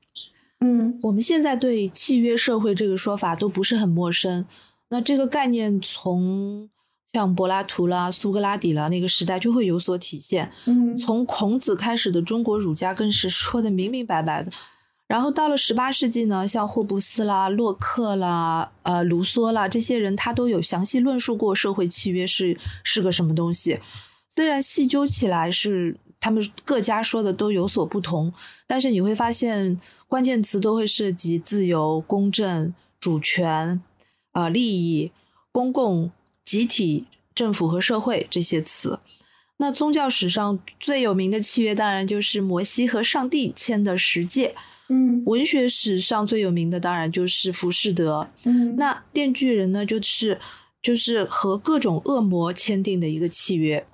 [0.58, 4.44] 嗯，我们现在对契约社会这个说法都不是很陌生。
[4.88, 6.68] 那这个概念从
[7.12, 10.50] 像柏拉图啦、苏格拉底啦那个时代就会有所体现。
[10.64, 14.50] 嗯，从孔子开始的中国儒家更是说的明明白白的。
[15.06, 23.78] 然后到了十八世纪呢，像霍布斯啦、洛克啦、呃卢梭啦这些人，他都有详细论述过社会契约是是个什么东西。
[24.34, 28.32] 虽然细究起来是他们各家说的都有所不同，
[28.66, 33.80] 但是你会发现关键词都会涉及自由、公正、主权、
[34.32, 35.10] 啊利益、
[35.50, 36.10] 公共。
[36.44, 37.04] 集体、
[37.34, 38.98] 政府和社会这些词，
[39.58, 44.54] 那宗教史上最有名的契约当然就是摩西和上帝签的十诫。
[44.88, 48.26] 嗯，文学史上最有名的当然就是《浮士德》。
[48.48, 50.40] 嗯，那电锯人呢，就是
[50.80, 53.86] 就是和各种恶魔签订的一个契约。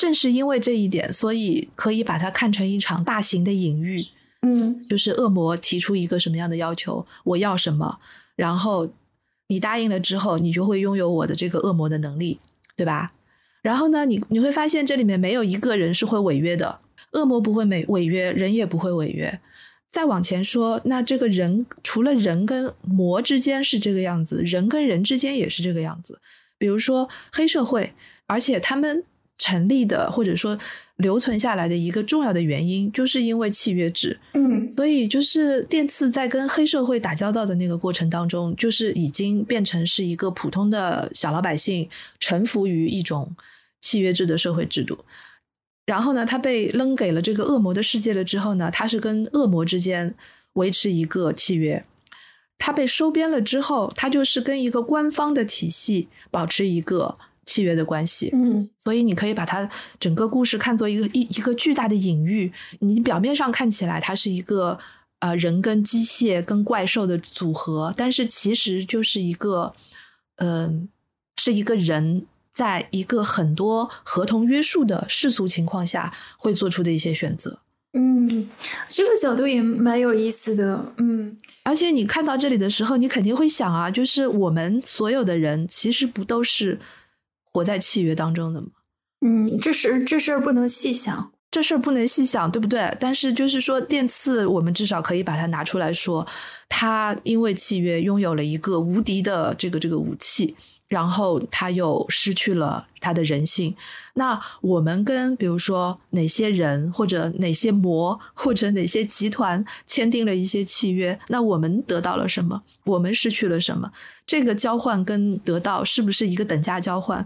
[0.00, 3.98] 正是因为这一点，所以可以把它看成一场大型的隐喻。
[4.42, 7.98] 嗯，就是恶魔提出一个什么样的要求，我要什么，
[8.36, 8.88] 然后。
[9.52, 12.38] 你答应了之后，你就会拥有我的这个恶魔的能力，
[12.76, 13.12] 对吧？
[13.62, 16.78] 然后呢，你你会发现这里面没有一个人是会违约的，
[17.14, 19.40] 恶魔不会违违约，人也不会违约。
[19.90, 26.20] 再往前说，那这个人除了人跟魔之间是这个样子，人跟人之间也是这个样子。
[26.56, 27.92] 比如说黑社会，
[28.26, 29.02] 而且他们。
[29.40, 30.56] 成立的或者说
[30.96, 34.16] 留存下来的一个重要的原因，就是因为契约制。
[34.34, 43.34] 嗯，所以就是电次在跟黑社会打交道的那个过程当中，就是已经变成是一个普通的小老百姓臣服于一种
[43.80, 44.98] 契约制的社会制度。
[45.86, 50.14] 然后呢，他被扔给了这个恶魔的世界了之后呢，他是跟恶魔之间
[50.52, 51.82] 维持一个契约。
[52.58, 57.16] 他被收编了之后，他就是跟一个官方的体系保持一个。
[57.50, 62.52] 契约的关系，嗯，所以你可以把它整个故事看作一个一一个巨大的隐喻。
[62.78, 64.78] 你表面上看起来它是一个
[65.18, 69.74] 呃人跟机械跟怪兽的组合，但是其实就是一个
[70.36, 70.88] 嗯，
[71.38, 77.58] 是一个人在一个很多合同约束的世俗情况下会做出的一些选择。
[77.94, 78.48] 嗯，
[78.88, 80.92] 这个角度也蛮有意思的。
[80.98, 86.78] 嗯，而且你看到这里的时候，你肯定会想啊，就是我们所有的人其实不都是。
[87.52, 88.68] 活在契约当中的吗？
[89.20, 92.96] 嗯，这事这事儿不能细想，这事儿不能细想，对不对？
[93.00, 96.26] 但是就是说，电次我们至少可以把它拿出来说，
[96.68, 100.54] 他因为契约拥有了一个无敌的这个这个武器。
[100.90, 103.72] 然后他又失去了他的人性。
[104.14, 112.60] 那我们跟比如说哪些人或者哪些魔或者哪些集团签订了一些契约，那我们得到了什么？
[112.82, 113.88] 我们失去了什么？
[114.26, 117.24] 这个交换跟得到是不是一个等价交换？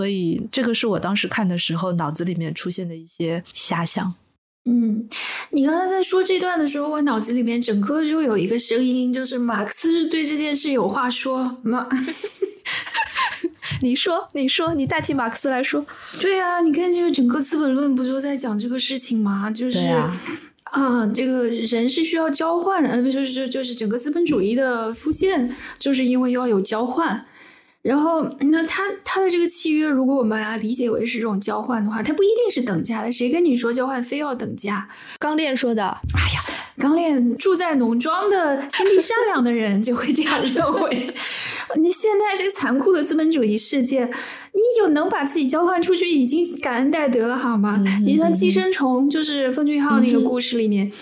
[0.00, 4.14] 所以这个是我当时看的时候脑子里面出现的一些遐想。
[4.64, 5.06] 嗯，
[5.50, 11.54] 你刚才在说这段的时候，我脑子里面整个就有一个声音，就是马克思对这件事有话说。
[11.62, 11.86] 马，
[13.82, 15.84] 你说，你说，你代替马克思来说。
[16.18, 19.50] 对啊，你看这个整个《资本论》不就在讲这个事情吗？
[19.50, 19.80] 就是
[20.64, 27.26] 啊，这个人是需要交换，呃，不就是就是整个资本主义的出现，就是因为要有交换。
[27.82, 33.10] 然后，那他他的这个契约，如果我们把它理解为是这种交换的话，它不一定是等价的。
[33.10, 34.86] 谁跟你说交换非要等价？
[35.18, 35.84] 刚练说的。
[35.84, 36.42] 哎呀，
[36.76, 41.14] 刚练住在农庄的心地善良的人就会这样认为。
[41.80, 47.82] 你现在这个残酷的资本主义世界，你有能把自己交换出去，已经感恩戴德了，好吗？
[48.04, 50.92] 你像寄生虫，就是《奉俊昊》那个故事里面，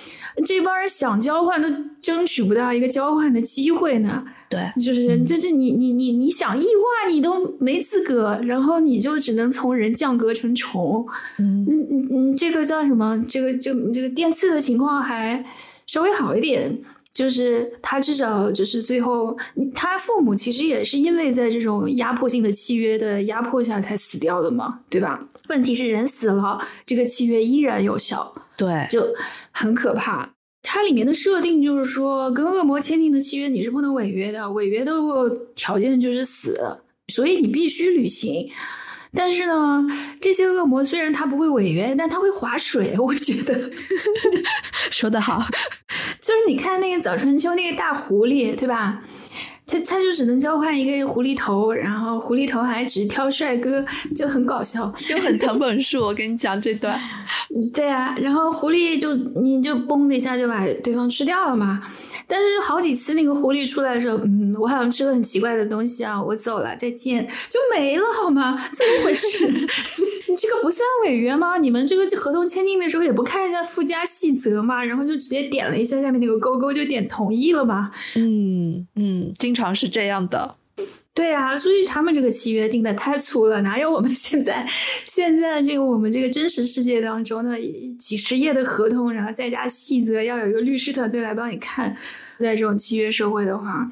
[0.46, 1.68] 这帮人想交换都
[2.00, 4.22] 争取不到一个交换的机会呢。
[4.48, 11.06] 对，就是这这你你你你想异化你都没资格，然后你就只能从人降格成虫。
[11.38, 11.74] 嗯你
[12.16, 13.22] 你，这个叫什么？
[13.28, 15.44] 这个就这个电刺的情况还
[15.86, 16.80] 稍微好一点，
[17.12, 19.36] 就是他至少就是最后，
[19.74, 25.28] 他父母其实也是因为在这种压迫性的契约的压迫下才死掉的嘛，对吧？
[25.48, 29.06] 问题是人死了，这个契约依然有效，对，就
[29.52, 30.30] 很可怕。
[30.70, 34.92] 它里面的设定就是说，跟恶魔签订的契约你是不能违约的，违约的
[35.54, 36.54] 条件就是死，
[37.08, 38.50] 所以你必须履行。
[39.14, 39.86] 但是呢，
[40.20, 42.94] 这些恶魔虽然他不会违约，但他会划水。
[42.98, 43.70] 我觉得
[44.92, 45.42] 说得好，
[46.20, 49.02] 就是你看那个早春秋那个大狐狸，对吧？
[49.68, 53.84] 他他就只能交换一个狐狸头，然后狐狸头还只挑帅哥，
[54.16, 56.00] 就很搞笑，就很藤本树。
[56.00, 56.98] 我跟你讲这段，
[57.74, 61.82] 对啊，然后狐狸就你就嘣的一下就把对方吃掉了嘛。
[62.26, 68.58] 但是好几次那个狐狸出来的时候，嗯，我好像吃了很奇怪的东西啊，我走了，再见，就没了好吗？
[68.72, 69.46] 怎么回事？
[70.28, 71.56] 你这个不算违约吗？
[71.58, 74.84] 你们这个合同签订的时候也不看一下附加细则吗？
[74.84, 77.90] 然后就直接点了一下下面那个勾勾，就点同意了吗？
[78.16, 80.56] 嗯嗯，经常是这样的。
[81.14, 84.64] 对啊，所以他们这个契约定的太粗了，哪有我们现在
[85.04, 87.58] 现在这个我们这个真实世界当中的
[87.98, 91.96] 几十页的合同，然后再加细则，要有一个律师团队来帮你看。
[92.38, 93.90] 在这种契约社会的话，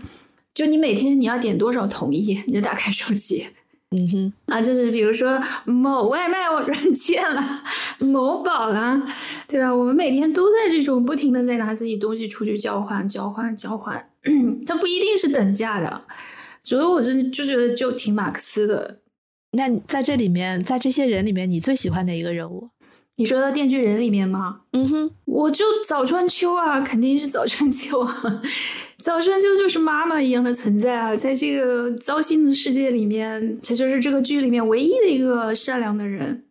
[0.54, 3.44] 就你每天你要点多少同意，你就打开手机，
[3.90, 7.62] 嗯哼啊，就是比如说某外卖软件啦，
[7.98, 9.00] 某宝啦，
[9.46, 9.72] 对吧？
[9.72, 14.10] 我们每天都在这种不停的在拿自己东西出去交换、交换、交换，
[14.66, 16.02] 它不一定是等价的。
[16.62, 18.98] 所以我就就觉得就挺马克思的。
[19.52, 22.70] 那在这里面，在这些人里面，你最喜欢哪一个人物？
[23.18, 24.62] 你说到《电锯人》里面吗？
[24.72, 28.42] 嗯哼，我就早川秋啊，肯定是早川秋啊。
[29.06, 36.42] 早川秋就是妈妈一样的存在啊，在这个糟心的世界里面，这就是这个剧里面唯一的一个善良的人。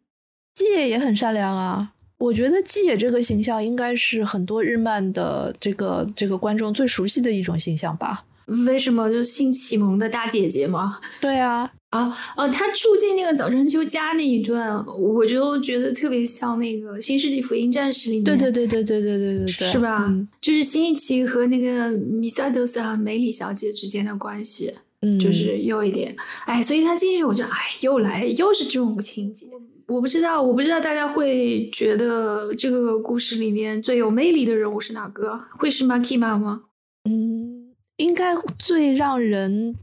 [0.54, 8.24] 季野也很善良啊，我觉得季野这个形象应该是很多日漫的这个这个观众最熟悉的一种形象吧。
[8.46, 11.00] 为什么就性启蒙的大姐姐吗？
[11.20, 12.48] 对啊，啊啊！
[12.50, 20.14] 他住进那个早春秋家那一段，我就觉得特别像那个《新世纪福音战士》里面，对对对对对对对对对，是吧？
[20.42, 27.50] 就是新一期和那个米萨德斯啊梅里小姐之间的关系，嗯，就是有一点，哎，所以他进去，我就哎，
[27.82, 29.48] 又来，又是这种情节。
[29.88, 35.40] 我不知道，我不知道大家会觉得这个故事里面最有魅力的人物是哪个？
[35.52, 36.64] 会是 Makima 吗？
[37.10, 37.54] 嗯。
[37.98, 39.76] 应该最让人嗯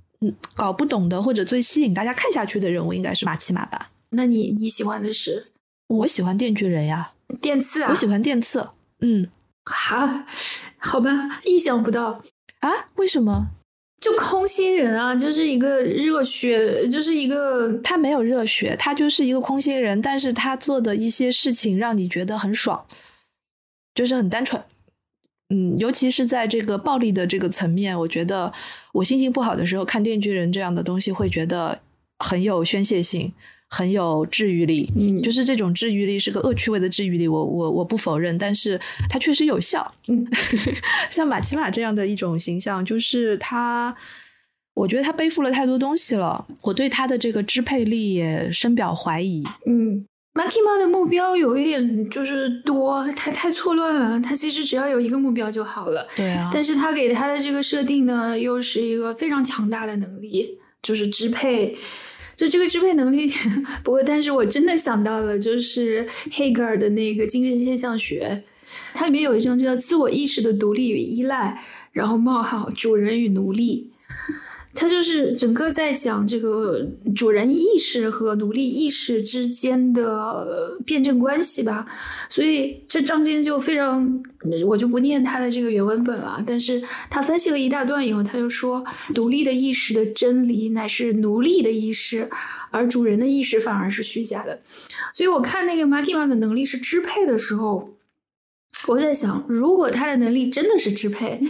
[0.55, 3.91] 搞不懂的，或者最吸引大家看下去的人物，应该是马奇马吧？
[4.11, 5.47] 那你你喜欢的是？
[5.89, 7.91] 我喜欢电锯人呀，电刺啊！
[7.91, 8.69] 我喜欢电刺。
[9.01, 9.29] 嗯，
[9.65, 10.27] 哈，
[10.79, 11.11] 好吧，
[11.45, 12.23] 意想不到
[12.61, 12.71] 啊？
[12.97, 13.49] 为什么？
[14.01, 22.85] 就空心人啊，就是一个热血，就是一个他没有热血，他就是一个空心人，但是他做的一些事情让你觉得很爽，
[23.95, 24.61] 就是很单纯。
[25.51, 28.53] 嗯，尤其是在这个暴力的这个层面，我觉得
[28.93, 31.79] 我心情不好的时候看《电锯人》这样的东西，会觉得
[32.19, 33.31] 很有宣泄性，
[33.69, 34.91] 很有治愈力。
[34.97, 39.95] 嗯，就是这种治愈力是个恶趣味的治愈力，我我我不否认，但是它确实有效。
[40.09, 40.27] 嗯，
[41.11, 43.95] 像马奇马这样的一种形象，就是他，
[44.73, 49.45] 我觉得他背负了太多东西了，我对他的这个支配力也深表怀疑。
[49.67, 50.07] 嗯。
[50.35, 54.19] Makima 的目标有一点就是多，太太错乱了。
[54.21, 56.09] 他其实只要有一个目标就好了。
[56.17, 56.51] 对啊。
[56.53, 61.77] 但是他给他的这个设定呢，又是一个非常强大的能力，就是支配。
[62.35, 63.27] 就这个支配能力，
[63.85, 68.43] 不过，但是我真的想到了，就是黑格尔的那个精神现象学，
[68.95, 73.91] 它里面有一章就叫“自我意识的独立与依赖”，然后冒号主人与奴隶。
[74.75, 81.87] 他就是整个在讲这个主人意识和奴隶意识之间的辩证关系吧，
[82.29, 84.23] 所以这章节就非常，
[84.67, 86.43] 我就不念他的这个原文本了。
[86.47, 88.83] 但是他分析了一大段以后，他就说，
[89.15, 92.31] 独立的意识的真理乃是奴隶的意识，
[92.71, 94.61] 而主人的意识反而是虚假的。
[95.13, 97.91] 所以我看那个 Makima 的能力是支配的时候。
[98.89, 101.41] 我在想，如果他的能力真的是支配，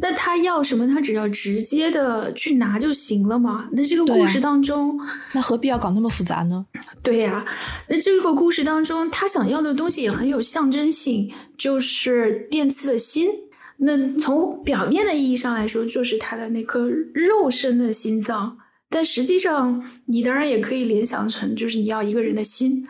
[0.00, 3.68] 那他要什么，他只要直接的去拿就行了嘛？
[3.72, 4.98] 那这个故事当中，
[5.32, 6.66] 那何必要搞那么复杂呢？
[7.02, 7.44] 对呀，
[7.88, 13.28] 那这个故事当中，他想要的东西也很有象征性，就是电刺的心。
[13.76, 18.58] 那从表面的意义上来说，就是他的那颗肉身的心脏，
[18.90, 22.86] 但实际上，你当然也可以联想成，就是你要一个人的心。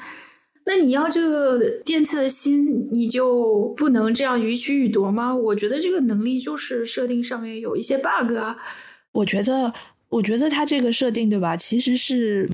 [0.66, 5.34] 那你要这个电刺的心，你就不能这样予取予夺吗？
[5.34, 8.56] 我觉得这个能力就是设定上面有一些 bug 啊。
[9.12, 9.72] 我觉得，
[10.08, 11.56] 我觉得他这个设定对吧？
[11.56, 12.48] 其实是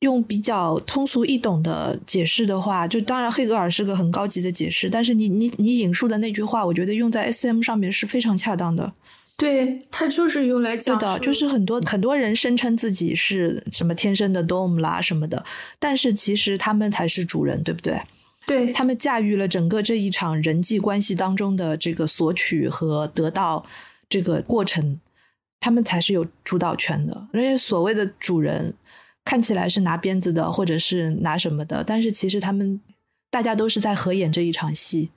[0.00, 8.92] 用比较通俗易懂的解释的话，就当然黑格尔是个很高级的解释，但是你你你引述的那句话，我觉得用在 S M 上面是非常恰当的。
[9.40, 15.42] 对他就是用来讲的，就是很多很多人声称自己是什么天生的 dom 啦什么的，
[15.78, 17.98] 但是其实他们才是主人，对不对？
[18.46, 23.64] 对他们驾驭了整个这一场人际关系当中的这个索取和得到
[24.10, 25.00] 这个过程，
[25.58, 27.28] 他们才是有主导权的。
[27.32, 28.74] 那些所谓的主人
[29.24, 32.78] 看起来是拿鞭子的，或者是拿什么的，但是其实他们
[33.30, 35.08] 大家都是在合演这一场戏。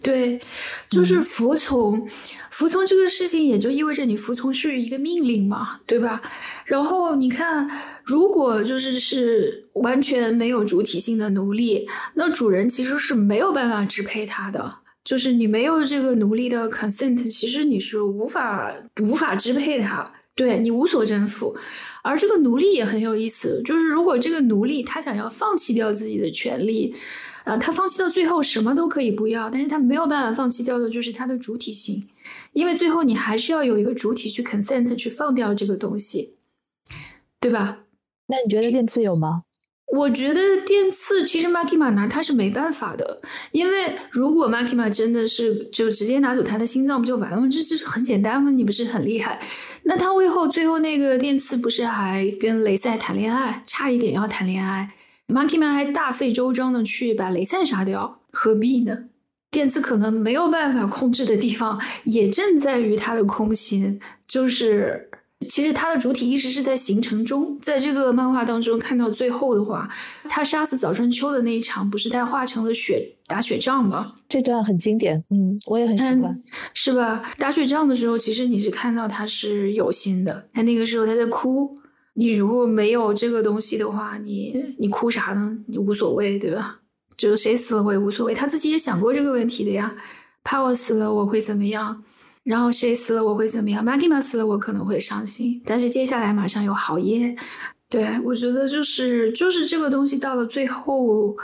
[0.00, 0.40] 对，
[0.88, 2.08] 就是服从，
[2.50, 6.22] 服从这个事情也就意味着你服从是一个命令嘛，对吧？
[6.64, 7.68] 然后你看，
[8.04, 18.72] 如果就是是完全没有主体性的奴隶，那主人其实是没有办法支配他的，就是你没有这个奴隶的 consent，其实你是无法
[19.02, 21.54] 无法支配他，对你无所征服。
[22.02, 26.94] 而这个奴隶也很有意思，就是如果这个奴隶他想要放弃掉自己的权利。
[27.44, 32.06] 啊，他放弃到最后什么都可以不要，但是他没有办法放弃掉的就是他的主体性，
[32.52, 36.36] 因为最后你还是要有一个主体去 consent 去放掉这个东西，
[37.40, 37.80] 对吧？
[38.28, 39.42] 那你觉得电刺有吗？
[39.92, 43.20] 我觉得电刺其实 Makima 拿他是没办法的，
[43.50, 47.46] 因为如果 Makima 真的是就直接拿走他的心脏不就完了吗？
[47.50, 48.50] 这这是很简单吗？
[48.50, 49.38] 你不是很厉害？
[49.82, 54.88] 那他为后最后那个电刺不是还跟雷赛谈恋爱，差一点要谈恋爱
[55.32, 59.04] ？Monkey Man 还大费周章的去把雷赛杀掉，何必呢？
[59.50, 64.00] 电刺可能没有办法控制的地方，也正在于他的空心。
[64.26, 65.10] 就是
[65.48, 69.90] 其实他的主体意识是在形成中，在这个漫画当中看到最后的话，
[70.24, 74.14] 他杀死早川秋的那一场，不是他化成了雪打雪仗吗？
[74.26, 77.22] 这段很经典，嗯，我也很喜欢，是吧？
[77.36, 81.76] 打雪仗的时候，其实你是看到他是有心的，他那个时候他在哭。
[82.14, 85.56] 你如果没有这个东西的话，你你哭啥呢？
[85.66, 86.80] 你无所谓，对吧？
[87.16, 88.34] 就是谁死了我也无所谓。
[88.34, 89.94] 他自己也想过这个问题的呀。
[90.44, 92.02] 怕我死了我会怎么样？
[92.42, 97.36] 然后谁死了我会怎么样？Magima 死了我可能会伤心，但是接下来马上有好耶。
[97.88, 101.36] 对我觉得就是就是这个东西到了最后，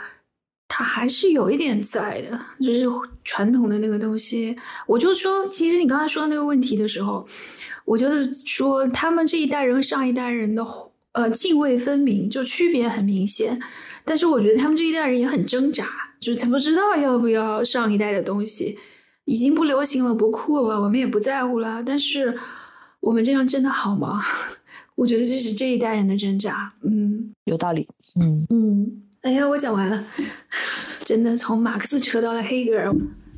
[0.67, 2.87] 它还是有一点在的，就是
[3.23, 4.57] 传统的那个东西。
[4.87, 7.27] 我就说，其实你刚才说那个问题的时候。
[7.89, 10.63] 我觉得说他们这一代人和上一代人的
[11.13, 13.59] 呃泾渭分明，就区别很明显。
[14.05, 15.87] 但是我觉得他们这一代人也很挣扎，
[16.21, 18.79] 就是他不知道要不要上一代的东西，
[19.25, 21.83] 已经不流行了，不酷了，我们也不在乎了。
[21.83, 22.39] 但是
[23.01, 24.21] 我们这样真的好吗？
[24.95, 26.71] 我觉得这是这一代人的挣扎。
[26.83, 27.89] 嗯，有道理。
[28.21, 30.05] 嗯嗯，哎呀，我讲完了，
[31.05, 32.95] 真的从马克思扯到了黑格尔。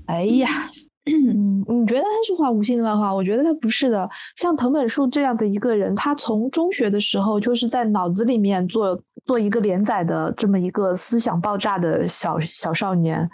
[0.07, 0.73] 哎呀。
[1.07, 3.13] 嗯，你觉得他是画无心的漫画？
[3.13, 4.09] 我觉得他不是的。
[4.37, 13.29] 像藤本树这样的一个人，他从中学的时候就是在脑子里面做做一个连载的这么一个思想爆炸的小小少年，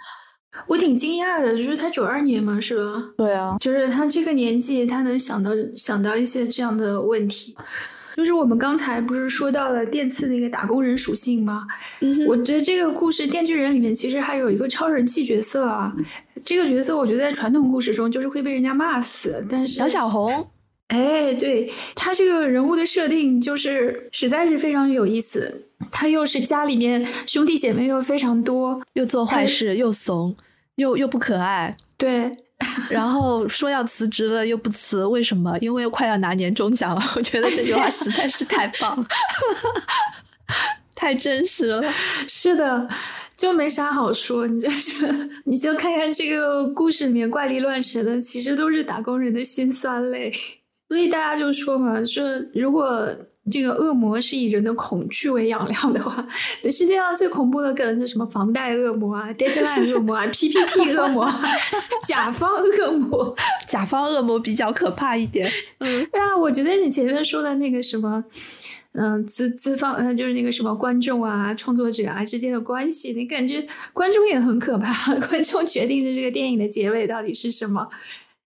[0.65, 1.57] 我挺惊讶的。
[1.57, 3.03] 就是他九二年嘛，是吧？
[3.17, 7.55] 对啊，就是他这个年纪，他能想到想到一些这样的问题。
[8.17, 11.67] 就是我们刚才不是说到了电刺那个打工人属性吗？
[12.27, 15.95] 我觉得这个故事《电锯人》里面其实还有一个超人气角色啊。
[16.43, 20.47] 这个角色我觉得在传统故事中就是会被人家骂死，但是小小红，
[20.87, 25.65] 哎，对他这个人物的设定就是实在是非常有意思。
[25.91, 30.35] 他又是家里面兄弟姐妹又非常多，又做坏事，又怂，
[30.77, 32.31] 又又不可爱，对。
[32.89, 35.57] 然后说要辞职了又不辞，为什么？
[35.59, 37.01] 因为快要拿年终奖了。
[37.15, 39.05] 我觉得这句话实在是太棒，
[40.95, 41.93] 太真实了。
[42.27, 42.87] 是的。
[43.35, 45.05] 就没啥好说，你就是
[45.45, 50.33] 你就看看这个故事里面怪力乱神的，其实都是打工人的心酸泪。
[50.89, 52.23] 所以大家就说嘛，说
[52.55, 53.07] 如果
[53.51, 56.21] 这个恶魔是以人的恐惧为养料的话，
[56.63, 61.29] 那世界上最恐怖的可能是什么房贷恶魔啊、deadline 恶魔啊、PPT 恶魔、
[62.07, 63.35] 甲方恶魔、
[63.67, 65.51] 甲方恶魔比较可怕一点。
[65.79, 68.23] 嗯，对啊，我觉得你前面说的那个什么。
[68.99, 77.87] 嗯，资资方，嗯，就是那个什么观众啊、创作者啊之间的关系，你感觉观众也很可怕， 观众决定着这个电影的结尾到底是什么，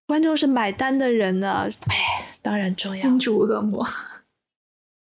[0.06, 1.96] 观众是买单的人呢，哎，
[2.42, 3.82] 当然重要，金主恶魔。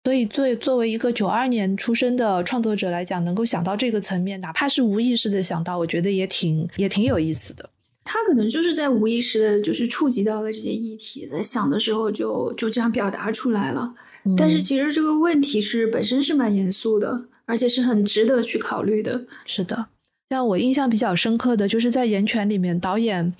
[0.04, 7.68] 所以，作作为一个九二年出生的创作者来讲，能够想到这个层面，哪怕是无意识的想到，我觉得也挺也挺有意思的。
[8.02, 13.92] 他可能就是在无意识的，就是触及到了这些议题，在想的时候就就这样表达出来了。
[14.38, 19.26] 但是，其实这个问题是本身是蛮严肃的，而且是很值得去考虑的。
[19.44, 19.86] 是的，
[20.30, 23.34] 像我印象比较深刻的就是在《岩泉》里面，导演。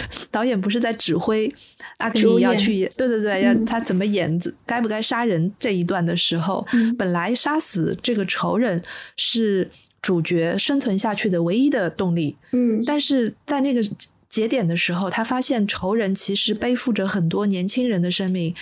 [0.30, 1.52] 导演不是在指挥
[1.98, 6.66] 阿克尼要去演，对对对，要他怎么演，该不该杀人这一段的时候，
[6.98, 8.82] 本来杀死这个仇人
[9.16, 9.70] 是
[10.02, 13.80] 主角生存下去的唯一的动力，嗯，但是在那个
[14.28, 18.54] 节点的时候，他发现仇人其实背负着很多年轻人的生命，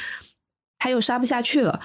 [0.79, 1.81] 他又杀不下去了。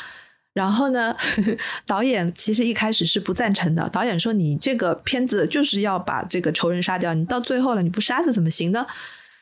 [0.52, 1.16] 然后呢，
[1.86, 3.88] 导演其实一开始是不赞成的。
[3.90, 8.86] 导演说：“你这个片子就是要把这个仇人杀掉，你到最后了你不杀他怎么行呢？”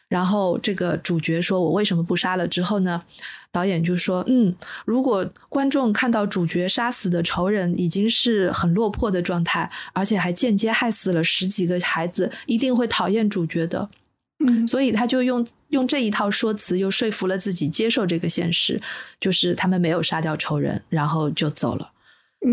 [0.09, 3.03] 然后这个主角说：“我为什么不杀了？”之后呢，
[3.51, 4.55] 导演就说：“嗯，
[4.85, 13.89] 如果观众看到主角杀死的仇人已经是很落魄的状态，而且还间接害死了十几个孩子，一定会讨厌主角的。”
[14.45, 18.79] 嗯，所以他就用用这一套说辞，又说服了自己接受这个现实，
[19.19, 21.89] 就是他们没有杀掉仇人，然后就走了。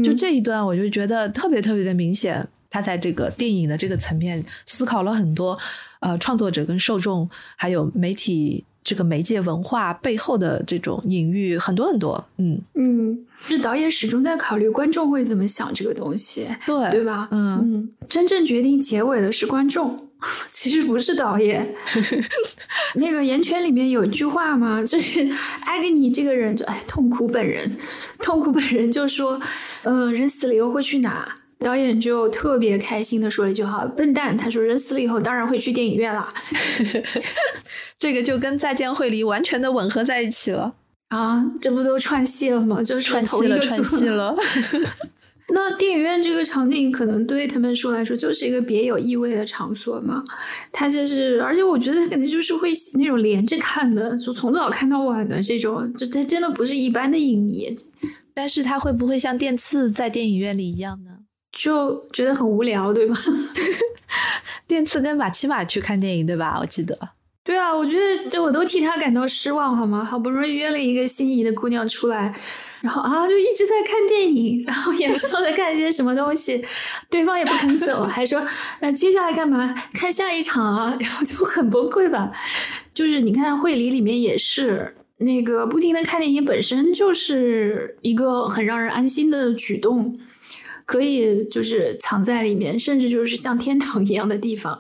[0.03, 2.49] 就这一段，我就觉得特别特别的明显。
[2.75, 5.57] 他在这个电影的这个层面思考了很多，
[6.01, 17.29] 呃，创作者跟受众，还有媒体这个媒介文化背后的这种隐喻很多很多，嗯嗯，是导演始终在考虑观众会怎么想这个东西，对对吧？
[17.31, 19.97] 嗯嗯，真正决定结尾的是观众，
[20.51, 21.77] 其实不是导演。
[22.97, 25.21] 那个《岩泉》里面有一句话嘛， 就是
[25.65, 27.71] 艾格尼这个人就哎痛苦本人，
[28.19, 29.41] 痛苦本人就说，
[29.85, 31.33] 嗯，人死了以后会去哪？
[31.65, 36.29] 导演就特别开心的说了一句话：“笨蛋！”他说：“人死了以后，当然会去电影院啦。
[37.99, 40.75] ”这个就跟《再见，惠梨》完全的吻合在一起了
[41.09, 41.43] 啊！
[41.61, 42.83] 这不都串戏了吗？
[42.83, 44.37] 就是串戏了，串戏了。
[45.49, 50.23] 那电影院这个场景，可能对他们说来说，就是一个别有意味的场所嘛。
[50.73, 57.75] 他就是，而且我觉得肯定就是会那种连着看的，就从早看到晚的这种，就他真的不是一般的影迷。
[58.33, 61.11] 但是他会不会像电次在电影院里一样呢？
[61.55, 63.15] 就觉得很无聊，对吧？
[64.67, 66.59] 电次跟马奇马去看电影，对吧？
[66.61, 66.99] 我记得。
[67.43, 70.03] 对啊，我觉得这我都替他感到失望，好吗？
[70.05, 72.35] 好不容易约了一个心仪的姑娘出来，
[72.81, 76.65] 然后啊，就一直在看电影，然后也不知道在看一些什么东西，
[77.11, 78.43] 对方也不肯走，还说
[78.81, 79.75] 那接下来干嘛？
[79.93, 82.31] 看下一场啊， 然后就很崩溃吧。
[82.95, 90.17] 就是你看《会理》里面也是那个不停的看电影，本身就是一个很让人安心的举动。
[90.85, 94.79] 可以就是藏在里面，甚至就是像天堂一样的地方，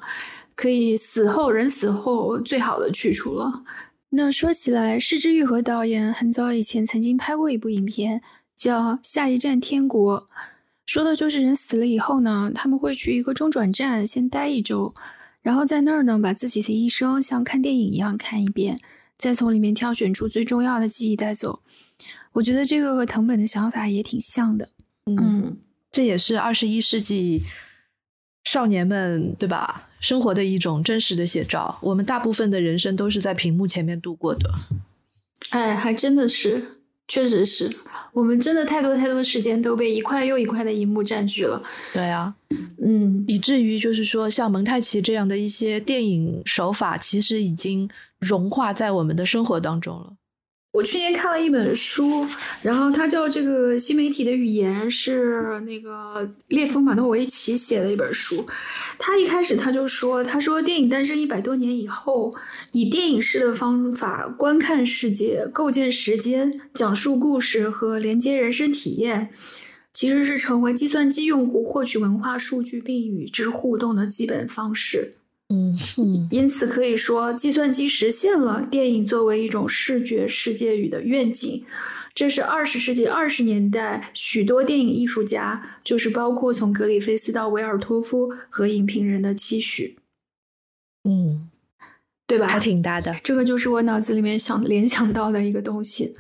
[0.55, 3.53] 可以死后人死后最好的去处了。
[4.11, 8.23] 那说起来，施之玉和导演很早以前曾经拍过一部影片，
[8.55, 10.21] 叫《下一站天国》，
[10.87, 14.95] 说的就是人死了以后呢，他们会去一个中转站先待一周，
[15.43, 18.79] 然后在那儿呢把自己的一生像看电影一样看一遍，
[19.17, 21.61] 再从里面挑选出最重要的记忆带走。
[22.35, 24.69] 我觉得这个和藤本的想法也挺像的，
[25.07, 25.57] 嗯。
[25.95, 27.45] 这也是二十一世纪
[28.43, 29.89] 少年们对吧？
[30.01, 31.79] 生活的一种真实的写照。
[31.81, 34.51] 我们大部分的人生都是在屏幕前面度过的。
[35.51, 36.73] 哎，还真的是，
[37.07, 37.73] 确实是
[38.13, 41.63] 我们真的太多太多时间都被一块又一块的荧幕占据了。
[41.93, 42.35] 对啊，
[42.85, 47.89] 嗯，以至于就是说，像蒙太奇这样的一些电影手法，其实已经
[48.19, 50.15] 融化在我们的生活当中了。
[50.75, 52.27] 我去年看了一本书，
[52.61, 58.45] 然后它叫《这个新媒体的语言》，是那个列夫·马诺维奇写的一本书。
[58.99, 62.35] 他一开始他就说：“他说电影诞生一百多年以后，
[62.72, 69.31] 以电影式的方法观看世界、构建时间、讲述故事和连接人生体验，
[69.93, 75.12] 其实是成为计算机用户获取文化数据并与之互动的基本方式。”
[75.49, 75.77] 嗯，
[76.31, 81.65] 因此可以说，计算机实现了电影作为一种视觉世界语的愿景。
[82.15, 89.99] 这是二十世纪二十年代许多电影艺术家，就是包括从格里菲斯到维尔托夫和影评人的期许。
[91.03, 91.51] 嗯，
[92.27, 92.47] 对吧？
[92.47, 93.15] 还挺大的。
[93.23, 96.15] 这个就是我脑子里面想联想到的一个东西。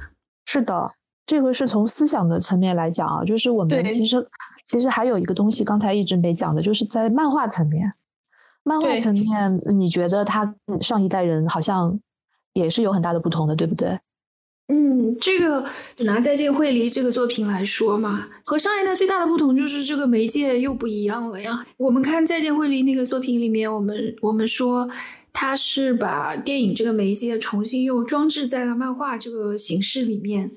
[0.46, 0.90] 是的，
[1.24, 4.28] 这个是从思想的层面来讲啊，就是我们其实
[4.66, 7.94] 其实还有一个东西，刚才一直没讲的，就是在漫画层面。
[8.64, 12.00] 漫画层面，你觉得他上一代人好像
[12.54, 13.98] 也是有很大的不同的，对不对？
[14.68, 15.62] 嗯，这个
[15.98, 21.66] 拿《再见惠梨》这个作品来说嘛，和上一代最大的不同就是这个媒介又不一样了呀。
[21.76, 24.88] 我们看《再见惠梨》那个作品里面，我们我们说
[25.34, 30.50] 他是把电影这个媒介重新又装置在了漫画这个形式里面。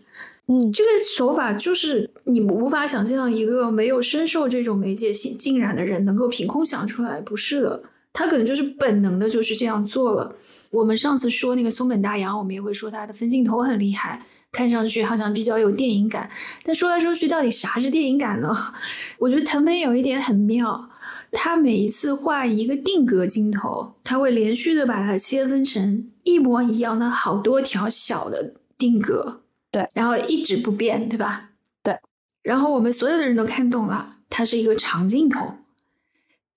[0.49, 7.83] 嗯，这个手法就是你无法想象一个没有深受这种媒介浸浸染的人能够凭空想出来，不是的，
[8.17, 10.35] 他可能就是本能的就是这样做了。
[10.71, 16.27] 我们上次说那个松本大洋，我们也会说他的分镜头很厉害，看上去好像比较有电影感。
[16.63, 18.51] 但说来说去，到底啥是电影感呢？
[19.19, 20.89] 我觉得藤本有一点很妙，
[21.31, 29.43] 他每一次画一个定格镜头，他会连续的把它切分成一模一样的好多条小的定格。
[29.69, 31.51] 对，然后一直不变，对吧？
[31.83, 31.95] 对，
[32.41, 35.53] 然后我们所有的人都看懂了，它是一个长镜头。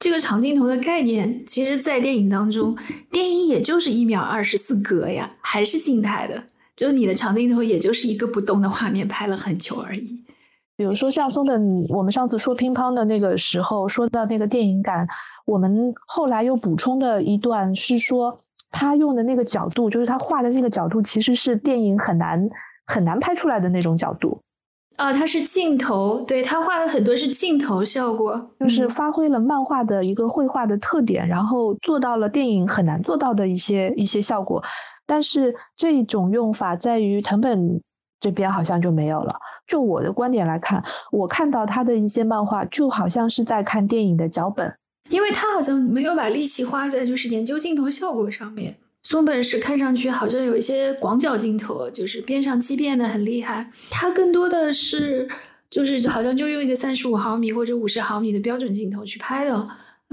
[0.00, 2.74] 这个长镜头的概念，其实，在电影当中，
[3.12, 6.42] 电影也就是一秒二十四格呀，还是静态的，
[6.74, 10.24] 就你的长镜头也就是一个不动的画面，拍了很久而已。
[10.74, 15.06] 比如说像松本，我们上次说乒乓的那个时候，说到那个电影感，
[15.44, 18.40] 我们后来又补充的一段是说，
[18.70, 22.48] 他用的那个角度，就是他画的那个角度，其实是电影很难。
[22.86, 24.42] 很难拍出来的那种角度
[25.00, 34.62] 啊，它是镜头，对他画了很多是镜头效果，就是发挥了漫画的一个绘画的特点，然后做到了电影很难做到的一些一些效果。
[35.06, 37.80] 但是这种用法在于藤本
[38.20, 39.34] 这边好像就没有了。
[39.66, 44.70] 就我的观点来看，我看到他的一些漫画就好像是在看电影的脚本，
[45.08, 48.76] 因为他好像没有把力气花在就是研究镜头效果上面。
[49.02, 53.70] 松本是看上去好像有一些广角镜头，就是边上畸变的很厉害。
[53.90, 55.28] 它更多的是
[55.70, 59.66] 就是好像就用一个三十五毫米或者五十毫米的标准镜头去拍的，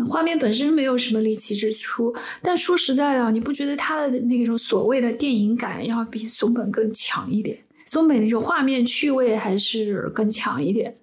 [0.07, 2.15] 画面本身没有什么离奇之处。
[2.41, 7.59] 但说实在的，你不觉得它的那种所谓的电影感要比松本更强一点？
[7.85, 10.95] 松本那种画面趣味还是更强一点。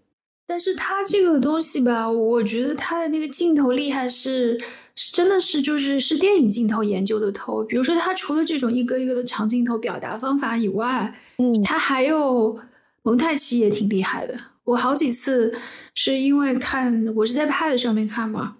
[0.46, 4.58] 但是它这个东西吧，我觉得它的那个镜头厉害是。
[5.12, 12.56] 真的是就是是电影镜头研究的头，比如说他除了这种一个一个的长镜头表达方法以外，嗯，他还有
[13.02, 14.38] 蒙太奇也挺厉害的。
[14.62, 15.52] 我好几次
[15.94, 18.56] 是因为看我是在 Pad 上面看嘛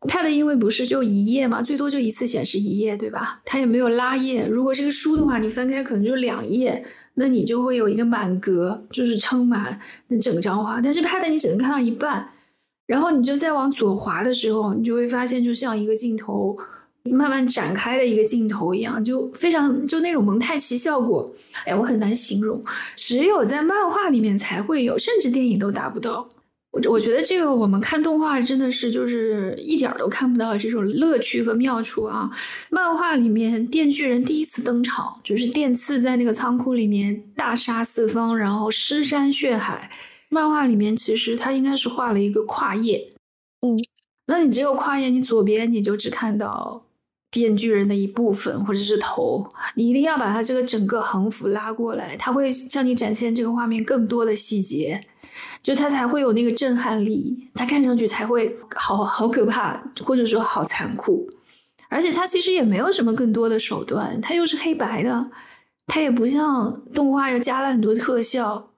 [0.00, 3.42] ，Pad 因为不是就一页嘛，最多就一次显示一页，对吧？
[3.44, 4.46] 它也没有拉页。
[4.46, 6.82] 如果是个书的话，你翻开可能就两页，
[7.14, 9.78] 那你就会有一个满格，就是撑满
[10.08, 10.80] 那整张画。
[10.80, 12.30] 但是 Pad 你只能看到一半。
[12.86, 16.56] 然后你就再往左滑的时候，你就会发现，就像一个镜头
[17.04, 21.28] 慢慢展开的一个镜头一样，就非常就那种蒙太奇效果。
[21.64, 22.62] 哎，我很难形容，
[22.94, 26.24] 只有在漫画里面才会有，甚至电影都达不到。
[26.72, 32.30] 我我觉得这个我们看动画真的是就是一点都看不到这种乐趣和妙处啊。
[32.70, 39.90] 漫画里面电锯人第一次登场，就是电刺在那个仓库里面大杀四方，然后尸山血海。
[40.36, 43.08] 漫画里面其实他应该是画了一个跨页，
[43.62, 43.74] 嗯，
[44.26, 46.84] 那你只有跨页，你左边你就只看到
[47.30, 55.00] 电锯人的一部分或者是头，你一定要把它这个整个横幅拉过来，它会向你展现这个画面更多的细节，
[55.62, 61.26] 就它才会有那个震撼力，它看上去才会好好可怕，或者说好残酷，
[61.88, 65.22] 而且它其实也没有什么更多的手段，它又是黑白的，
[65.86, 68.70] 它也不像动画又加了很多特效。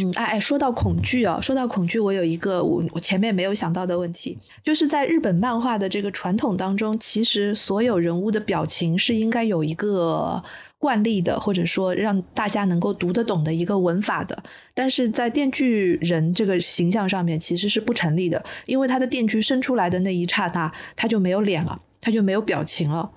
[0.00, 10.40] 嗯，哎哎，说到恐惧啊，说到恐惧，我有一个我我前面没有想到的问题，就是在日本漫画的这个传统当中，其实所有人物的表情是应该有一个
[10.78, 14.40] 惯例的，或者说让大家能够读得懂的一个文法的，
[14.72, 23.10] 但是在电锯人这个形象上面其实是不成立的，因为他的电锯伸出来的那一刹那，他就没有脸了，他就没有表情了。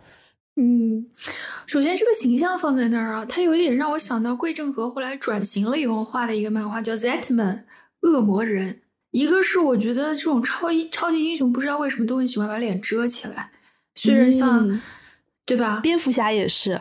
[0.63, 1.07] 嗯，
[1.65, 7.63] 首先这个形象放在那儿啊，它有一点让我想到桂正和后来转型了以后画的一个漫画叫《Zetman
[8.01, 8.73] 恶魔人》。
[9.09, 13.49] 一个是我觉得这种超英超级英雄不知道为什么都很喜欢把脸遮起来，
[13.95, 14.79] 虽然像
[15.45, 15.79] 对吧？
[15.81, 16.79] 蝙蝠侠也是。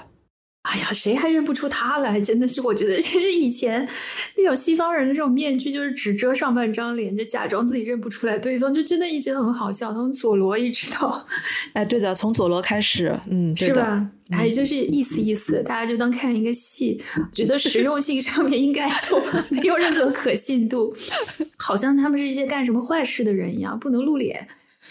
[0.62, 2.20] 哎呀，谁还认不出他来？
[2.20, 3.88] 真的是，我觉得其实以前
[4.36, 9.92] 那种西方人的这种面具，就是只遮上半张脸，就假装自己认不出来对方，就真的一直很好笑。
[9.94, 11.26] 从佐罗一直到，
[11.72, 14.06] 哎，对的，从佐罗开始，嗯，是吧？
[14.30, 17.02] 哎，就是意思意思，大家就当看一个戏。
[17.32, 20.94] 觉得实用性上面应该就没有任何可信度，
[21.56, 24.46] 好像他们是一些干什么坏事的人一样，不能露脸。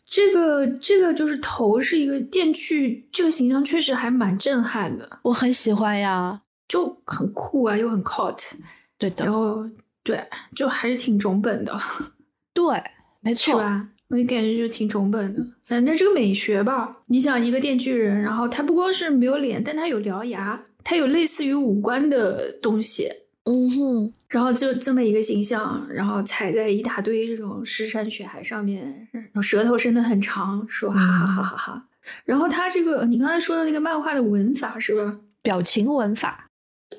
[0.05, 8.53] 这个这个就是头是一个电锯，这个形象确实还蛮震撼的，我很喜欢呀，就很酷啊，又很 cot，
[8.97, 9.67] 对的，然后
[10.03, 10.23] 对，
[10.55, 11.77] 就还是挺中本的，
[12.53, 12.83] 对，
[13.21, 13.87] 没错，是吧？
[14.09, 16.97] 我感觉就挺中本的，反正这个美学吧。
[17.07, 23.11] 你想一个电锯人，然后他不光是没有脸，但他有獠牙，他有类似于五官的东西。
[23.51, 31.87] 嗯哼，然后就这么一个形象，然后踩在一大堆这种尸山血海上面，然后舌头伸得很长，说哈哈哈哈哈。
[32.25, 35.19] 然后他这个你刚才说的那个漫画的文法是吧？
[35.41, 36.47] 表情文法。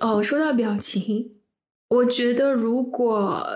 [0.01, 1.30] 哦，说到表情，
[1.88, 3.46] 我觉得如果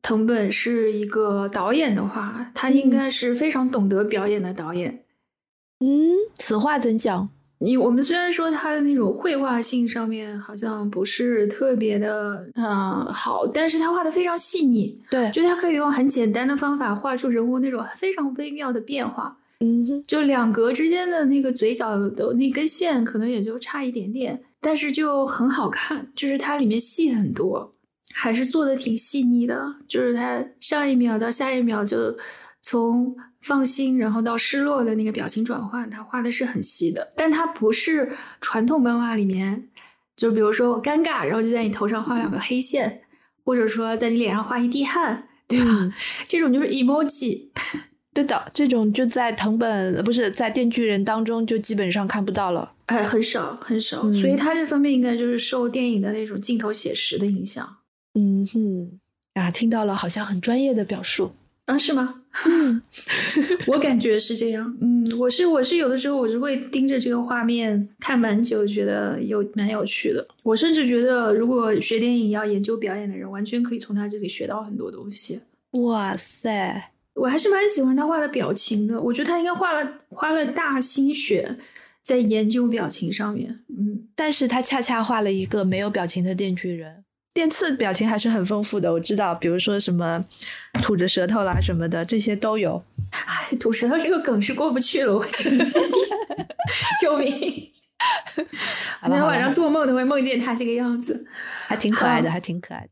[0.00, 5.04] 藤本是一个导演的话，他应该是非常懂得表演的导演。
[5.78, 7.28] 嗯，此话怎讲？
[7.62, 27.72] 你我们虽然说他的那种绘画性上面好像不是特别的嗯好，但是他画的非常细腻，对，就他可以用很简单的方法画出人物那种非常微妙的变化，嗯，就两格之间的那个嘴角的那根线可能也就差一点点，但是就很好看，就是它里面戏很多，
[28.12, 32.16] 还是做的挺细腻的，就是它上一秒到下一秒就
[32.60, 33.14] 从。
[33.42, 39.68] 放心，然后到失落的那个表情转换，他画的是很细的，但他不是传统漫画里面，
[40.16, 43.02] 就比如说我尴尬，然后就在你头上画两个黑线，
[43.44, 45.92] 或者说在你脸上画一滴汗，对吧？
[46.28, 47.48] 这种就是 emoji，
[48.14, 57.78] 对的，这种就在藤本不是在电锯人当中就基本上看不到了，哎，很少很少，所以他这方面应该就是受电影的那种镜头写实的影响。
[58.14, 59.00] 嗯哼，
[59.34, 61.32] 啊，听到了，好像很专业的表述。
[61.66, 62.22] 啊，是吗？
[63.68, 64.76] 我感觉是这样。
[64.80, 70.26] 嗯，我是我是有的时候我是会盯着这个画面看蛮久，觉得有蛮有趣的。
[70.42, 75.40] 我甚至觉得，如果学电影要研究表演的人，完全可以从他这里学到很多东西。
[75.72, 79.00] 哇塞，我还是蛮喜欢他画的表情的。
[79.00, 81.56] 我觉得他应该画了花了大心血
[82.02, 83.60] 在研究表情上面。
[83.68, 87.04] 嗯，但是他恰恰画了一个没有表情的电锯人。
[87.34, 90.22] 电刺表情还是很丰富的，我知道，比如说什么
[90.82, 92.82] 吐着舌头啦什么的，这些都有。
[93.10, 96.48] 哎，吐舌头这个梗是过不去了，我觉得今天，
[97.00, 97.28] 救命！
[99.04, 101.26] 今天晚上做梦都会梦见他这个样子，
[101.66, 102.90] 还挺可爱的，还挺可爱的。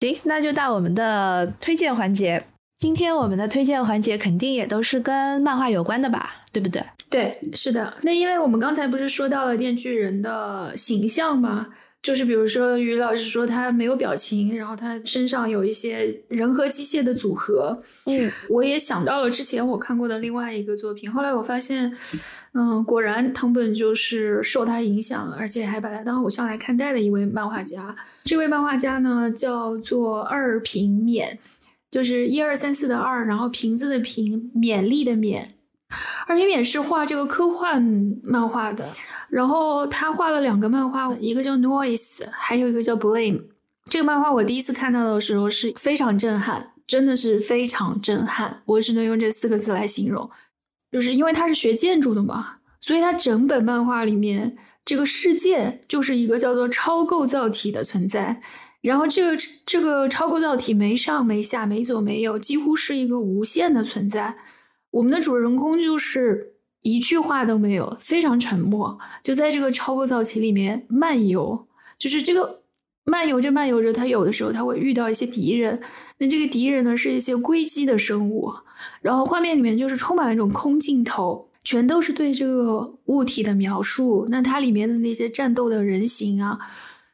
[0.00, 2.46] 行，那就到我们的推荐环节。
[2.78, 6.82] 今天我们的推荐环节肯定也都是跟漫画有关的吧，对不对？
[7.08, 7.96] 对，是的。
[8.02, 11.68] 那因为我们刚才不是说到了电锯人的形象吗？
[12.02, 17.80] 就是比如说，于老师说他没有表情，然后他身上有一些人和机械的组合。
[18.06, 21.08] 嗯，我也想到了之前我看过的另外一个作品。
[21.08, 21.96] 后来我发现，
[22.54, 27.94] 嗯，果然藤本就是受他影响，而且还把他当偶像来看待的一位漫画家。
[28.24, 31.38] 这位漫画家呢，叫做二平勉，
[31.88, 35.44] 就是一二三四的二，然后瓶子的瓶，勉励的勉。
[36.26, 37.82] 二平勉是画这个科幻
[38.22, 38.88] 漫画的。
[39.28, 43.42] 然后他画了两个漫画，一个叫 Noise，还有一个叫 Blame。
[43.86, 48.62] 这个漫画我第一次看到的时候是非常震撼，真的是非常震撼。
[48.66, 50.30] 我只能用这四个字来形容，
[50.90, 58.40] 就是因为他是学建筑的嘛，所以他整本漫画里面这个世界就是一个叫做超构造体的存在。
[58.82, 64.36] 然后这个这个超构造体没上没下没左没右，几乎是一个无限的存在。
[64.92, 66.50] 我们的主人公就是。
[66.84, 71.68] 一句话都没有，非常沉默，就在这个超构造体里面漫游。
[71.96, 72.62] 就是这个
[73.04, 75.80] 漫游着漫游着，他有的时候他会遇到一些敌人。
[76.18, 78.52] 那这个敌人呢，是一些硅基的生物。
[79.00, 84.26] 然后画面里面就是充满了那种空镜头，全都是对这个物体的描述。
[84.28, 86.58] 那它里面的那些战斗的人形啊，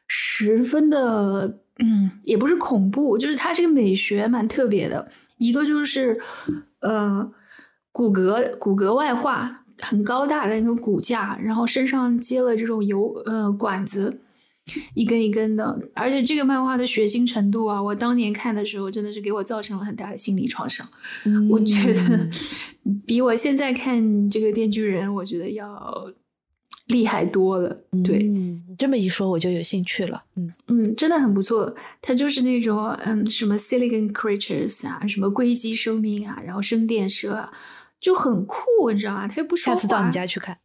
[0.07, 5.07] 十分的嗯，也不是恐怖，就是它这个美学蛮特别的。
[5.37, 6.19] 一个就是
[6.79, 7.31] 呃。
[7.99, 14.21] 骨骼骨骼外化很高大的那个骨架，然后身上接了这种油呃管子，
[14.93, 20.87] 一根一根的，而且这个漫画的血腥程度啊，我当年看的时候真的是给我造成了很大的心理创伤。
[21.49, 22.29] 我觉得
[23.05, 26.09] 比我现在看这个电锯人，我觉得要
[26.87, 27.77] 厉害多了。
[28.01, 28.31] 对，
[28.77, 30.23] 这么一说我就有兴趣了。
[30.37, 31.75] 嗯嗯，真的很不错。
[32.01, 37.33] 它就是那种嗯什么 silicon creatures 啊，什么硅基生命啊，然后生电蛇。
[37.33, 37.51] 啊。
[37.99, 39.27] 就很酷，你知道吗？
[39.27, 39.75] 他又不说话。
[39.75, 40.57] 下次到你家去看。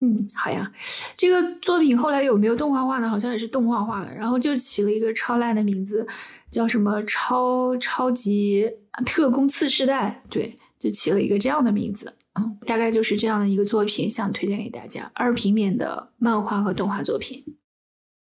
[0.00, 0.70] 嗯，好呀。
[1.16, 3.08] 这个作品后来有没有动画化呢？
[3.08, 6.06] 好像也是动画化了，然后就起了一个超烂的名字，
[6.50, 8.70] 叫什么“超超级
[9.06, 10.22] 特工次世代”。
[10.28, 12.14] 对，就起了一个这样的名字。
[12.38, 15.10] 嗯，大概就是这样的一个作品，想推荐给大家。
[15.14, 17.56] 二平面的漫画和动画作品。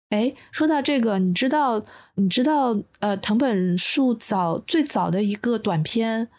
[0.09, 1.83] 哎，说到这个，你知道
[2.13, 6.29] 你知道呃，藤本树早最早的一个短片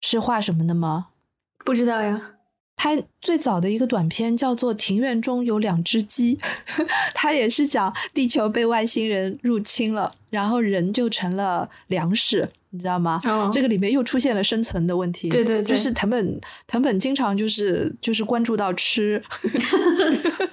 [0.00, 1.10] 是画什么的吗？
[1.64, 2.20] 不知道呀，
[2.76, 6.36] 他最早的一个短片叫做《庭院中有两只鸡》，
[7.14, 13.20] 他也是讲地球被外星人入侵了，然后人就成了粮食，你知道吗？
[13.52, 15.28] 这个里面又出现了生存的问题。
[15.28, 19.22] 对对对，就是藤本藤本经常就是就是关注到吃，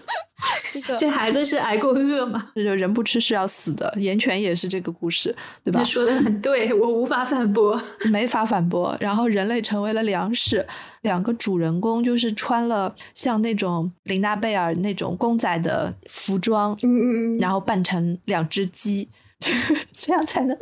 [0.73, 2.49] 这个这孩子是挨过饿吗？
[2.55, 3.93] 这 就人不吃是要死的。
[3.97, 5.79] 岩泉也是这个故事，对吧？
[5.79, 7.79] 他说的很对，我无法反驳，
[8.11, 8.95] 没法反驳。
[8.99, 10.65] 然后人类成为了粮食，
[11.01, 19.09] 两个主人公就是穿了像那种琳娜贝尔那种公仔的服装，嗯嗯然后扮成两只鸡，
[19.93, 20.57] 这样才能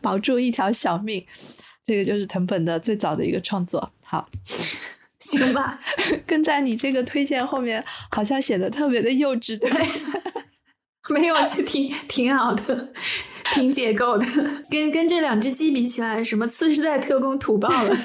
[0.00, 1.24] 保住一条小命。
[1.84, 3.92] 这个就是藤本的最早的一个创作。
[4.02, 4.28] 好，
[5.26, 5.78] 行吧，
[6.26, 9.80] 跟在你这个推荐后面，好像显得特别的幼稚，对吧？
[11.10, 12.92] 没有是挺挺好的，
[13.54, 14.26] 挺解构的。
[14.68, 17.96] 跟跟这两只鸡比起来，什么次世代特工土爆了。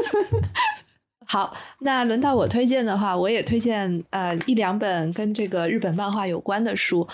[1.26, 7.06] 好，那轮到我推荐的话，我也推荐呃一两本跟这个日本漫画有关的书。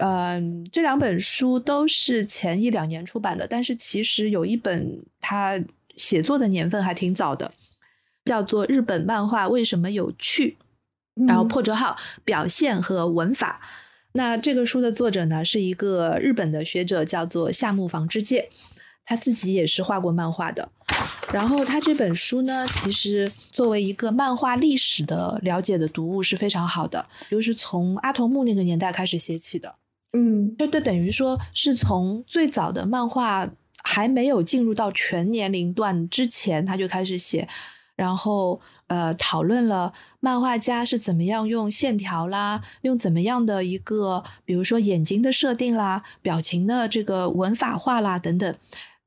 [0.00, 5.56] 嗯、这两本书都是前一两年出版的，但是其实有一本它
[5.96, 7.52] 写作的年份还挺早的，
[8.24, 10.56] 叫做《日本漫画为什么有趣》，
[11.26, 13.60] 然后破折号表现和文法。
[14.12, 18.48] 那这个书的作者呢是一个日本的学者，叫做夏目房之介，
[19.04, 20.68] 他自己也是画过漫画的。
[21.32, 29.74] 然后他这本书呢，其实作为一个漫画历史的了解的读物是非常好的，就是从阿童木那个年代开始写起的。
[30.16, 33.50] 嗯就就等于说是从最早的漫画
[33.82, 37.48] 还没有进入到全年龄段之前，他就开始写，
[37.96, 48.54] 然后呃讨论了漫画家是怎么样用线条啦，用怎么样的一个比如说眼睛的设定啦、表情的这个文法化啦等等，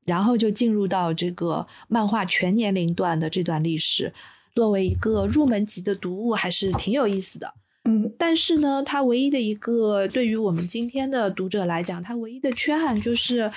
[0.04, 4.12] 然后就进入到这个漫画全年龄段的这段历史。
[4.54, 7.54] 作为一个入门级的读物，还是挺有意思的。
[7.84, 13.50] 嗯但是呢，它唯一的一个对于我们今天的读者来讲，它唯一的缺憾就是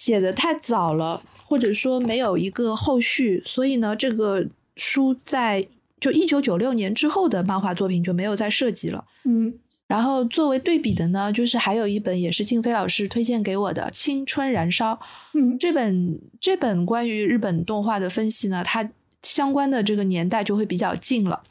[0.00, 4.46] 写的太早了，或者说没有一个后续，所以呢，这个
[4.76, 5.66] 书在
[5.98, 9.04] 就一九九六年之后的漫画作品就没有再涉及了。
[9.24, 9.52] 嗯
[9.88, 14.92] 然后作为对比的呢，就是还有一本也是静飞老师推荐给我的《青春燃烧》。
[15.34, 18.88] 嗯这本这本关于日本动画的分析呢，它
[19.22, 21.42] 相关的这个年代就会比较近了，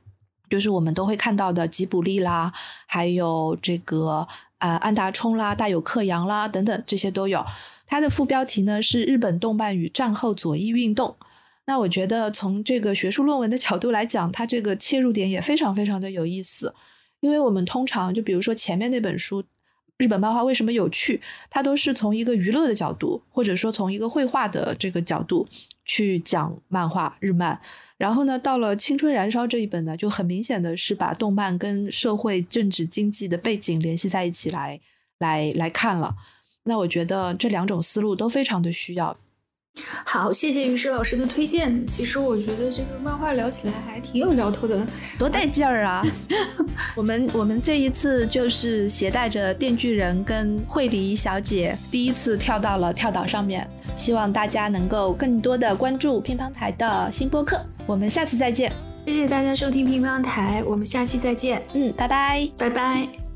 [0.49, 2.53] 就是我们都会看到的吉卜力啦，
[2.85, 4.25] 还有这个
[4.59, 7.45] 呃安达充啦、大有克洋啦等等，这些都有。
[7.85, 11.15] 它的副标题呢是日本动漫与战后左翼运动。
[11.65, 16.73] 那我觉得从这个学术论文的角度来讲，它这个切入点也非常非常的有意思，
[17.19, 19.43] 因为我们通常就比如说前面那本书。
[19.99, 21.19] 日本漫画为什么有趣？
[21.49, 25.47] 它都是从一个娱乐的角度，或者说从一个绘画的这个角度
[25.88, 27.59] 去讲漫画日漫。
[27.97, 34.79] 然后呢，到了《青春燃烧》这一本呢，就很明显的是把动漫跟社会、政治、经济的背景联系在一起来
[35.17, 36.15] 来来看了。
[36.63, 39.17] 那我觉得这两种思路都非常的需要。
[40.05, 41.86] 好，谢谢于适老师的推荐。
[41.86, 44.86] 其实我觉得这个漫画聊起来还挺有聊头的。
[45.17, 46.03] 多带劲儿啊！
[46.95, 57.59] 我们我们这一次就是携带着《电锯人》跟惠梨小姐第一次跳到了跳岛上面，希望大家能够更多的关注乒乓台的新播客。
[57.86, 58.71] 我们下次再见，
[59.05, 62.49] 谢谢大家收听乒乓台，我们下期再见，嗯，拜拜。
[62.57, 63.26] 拜拜。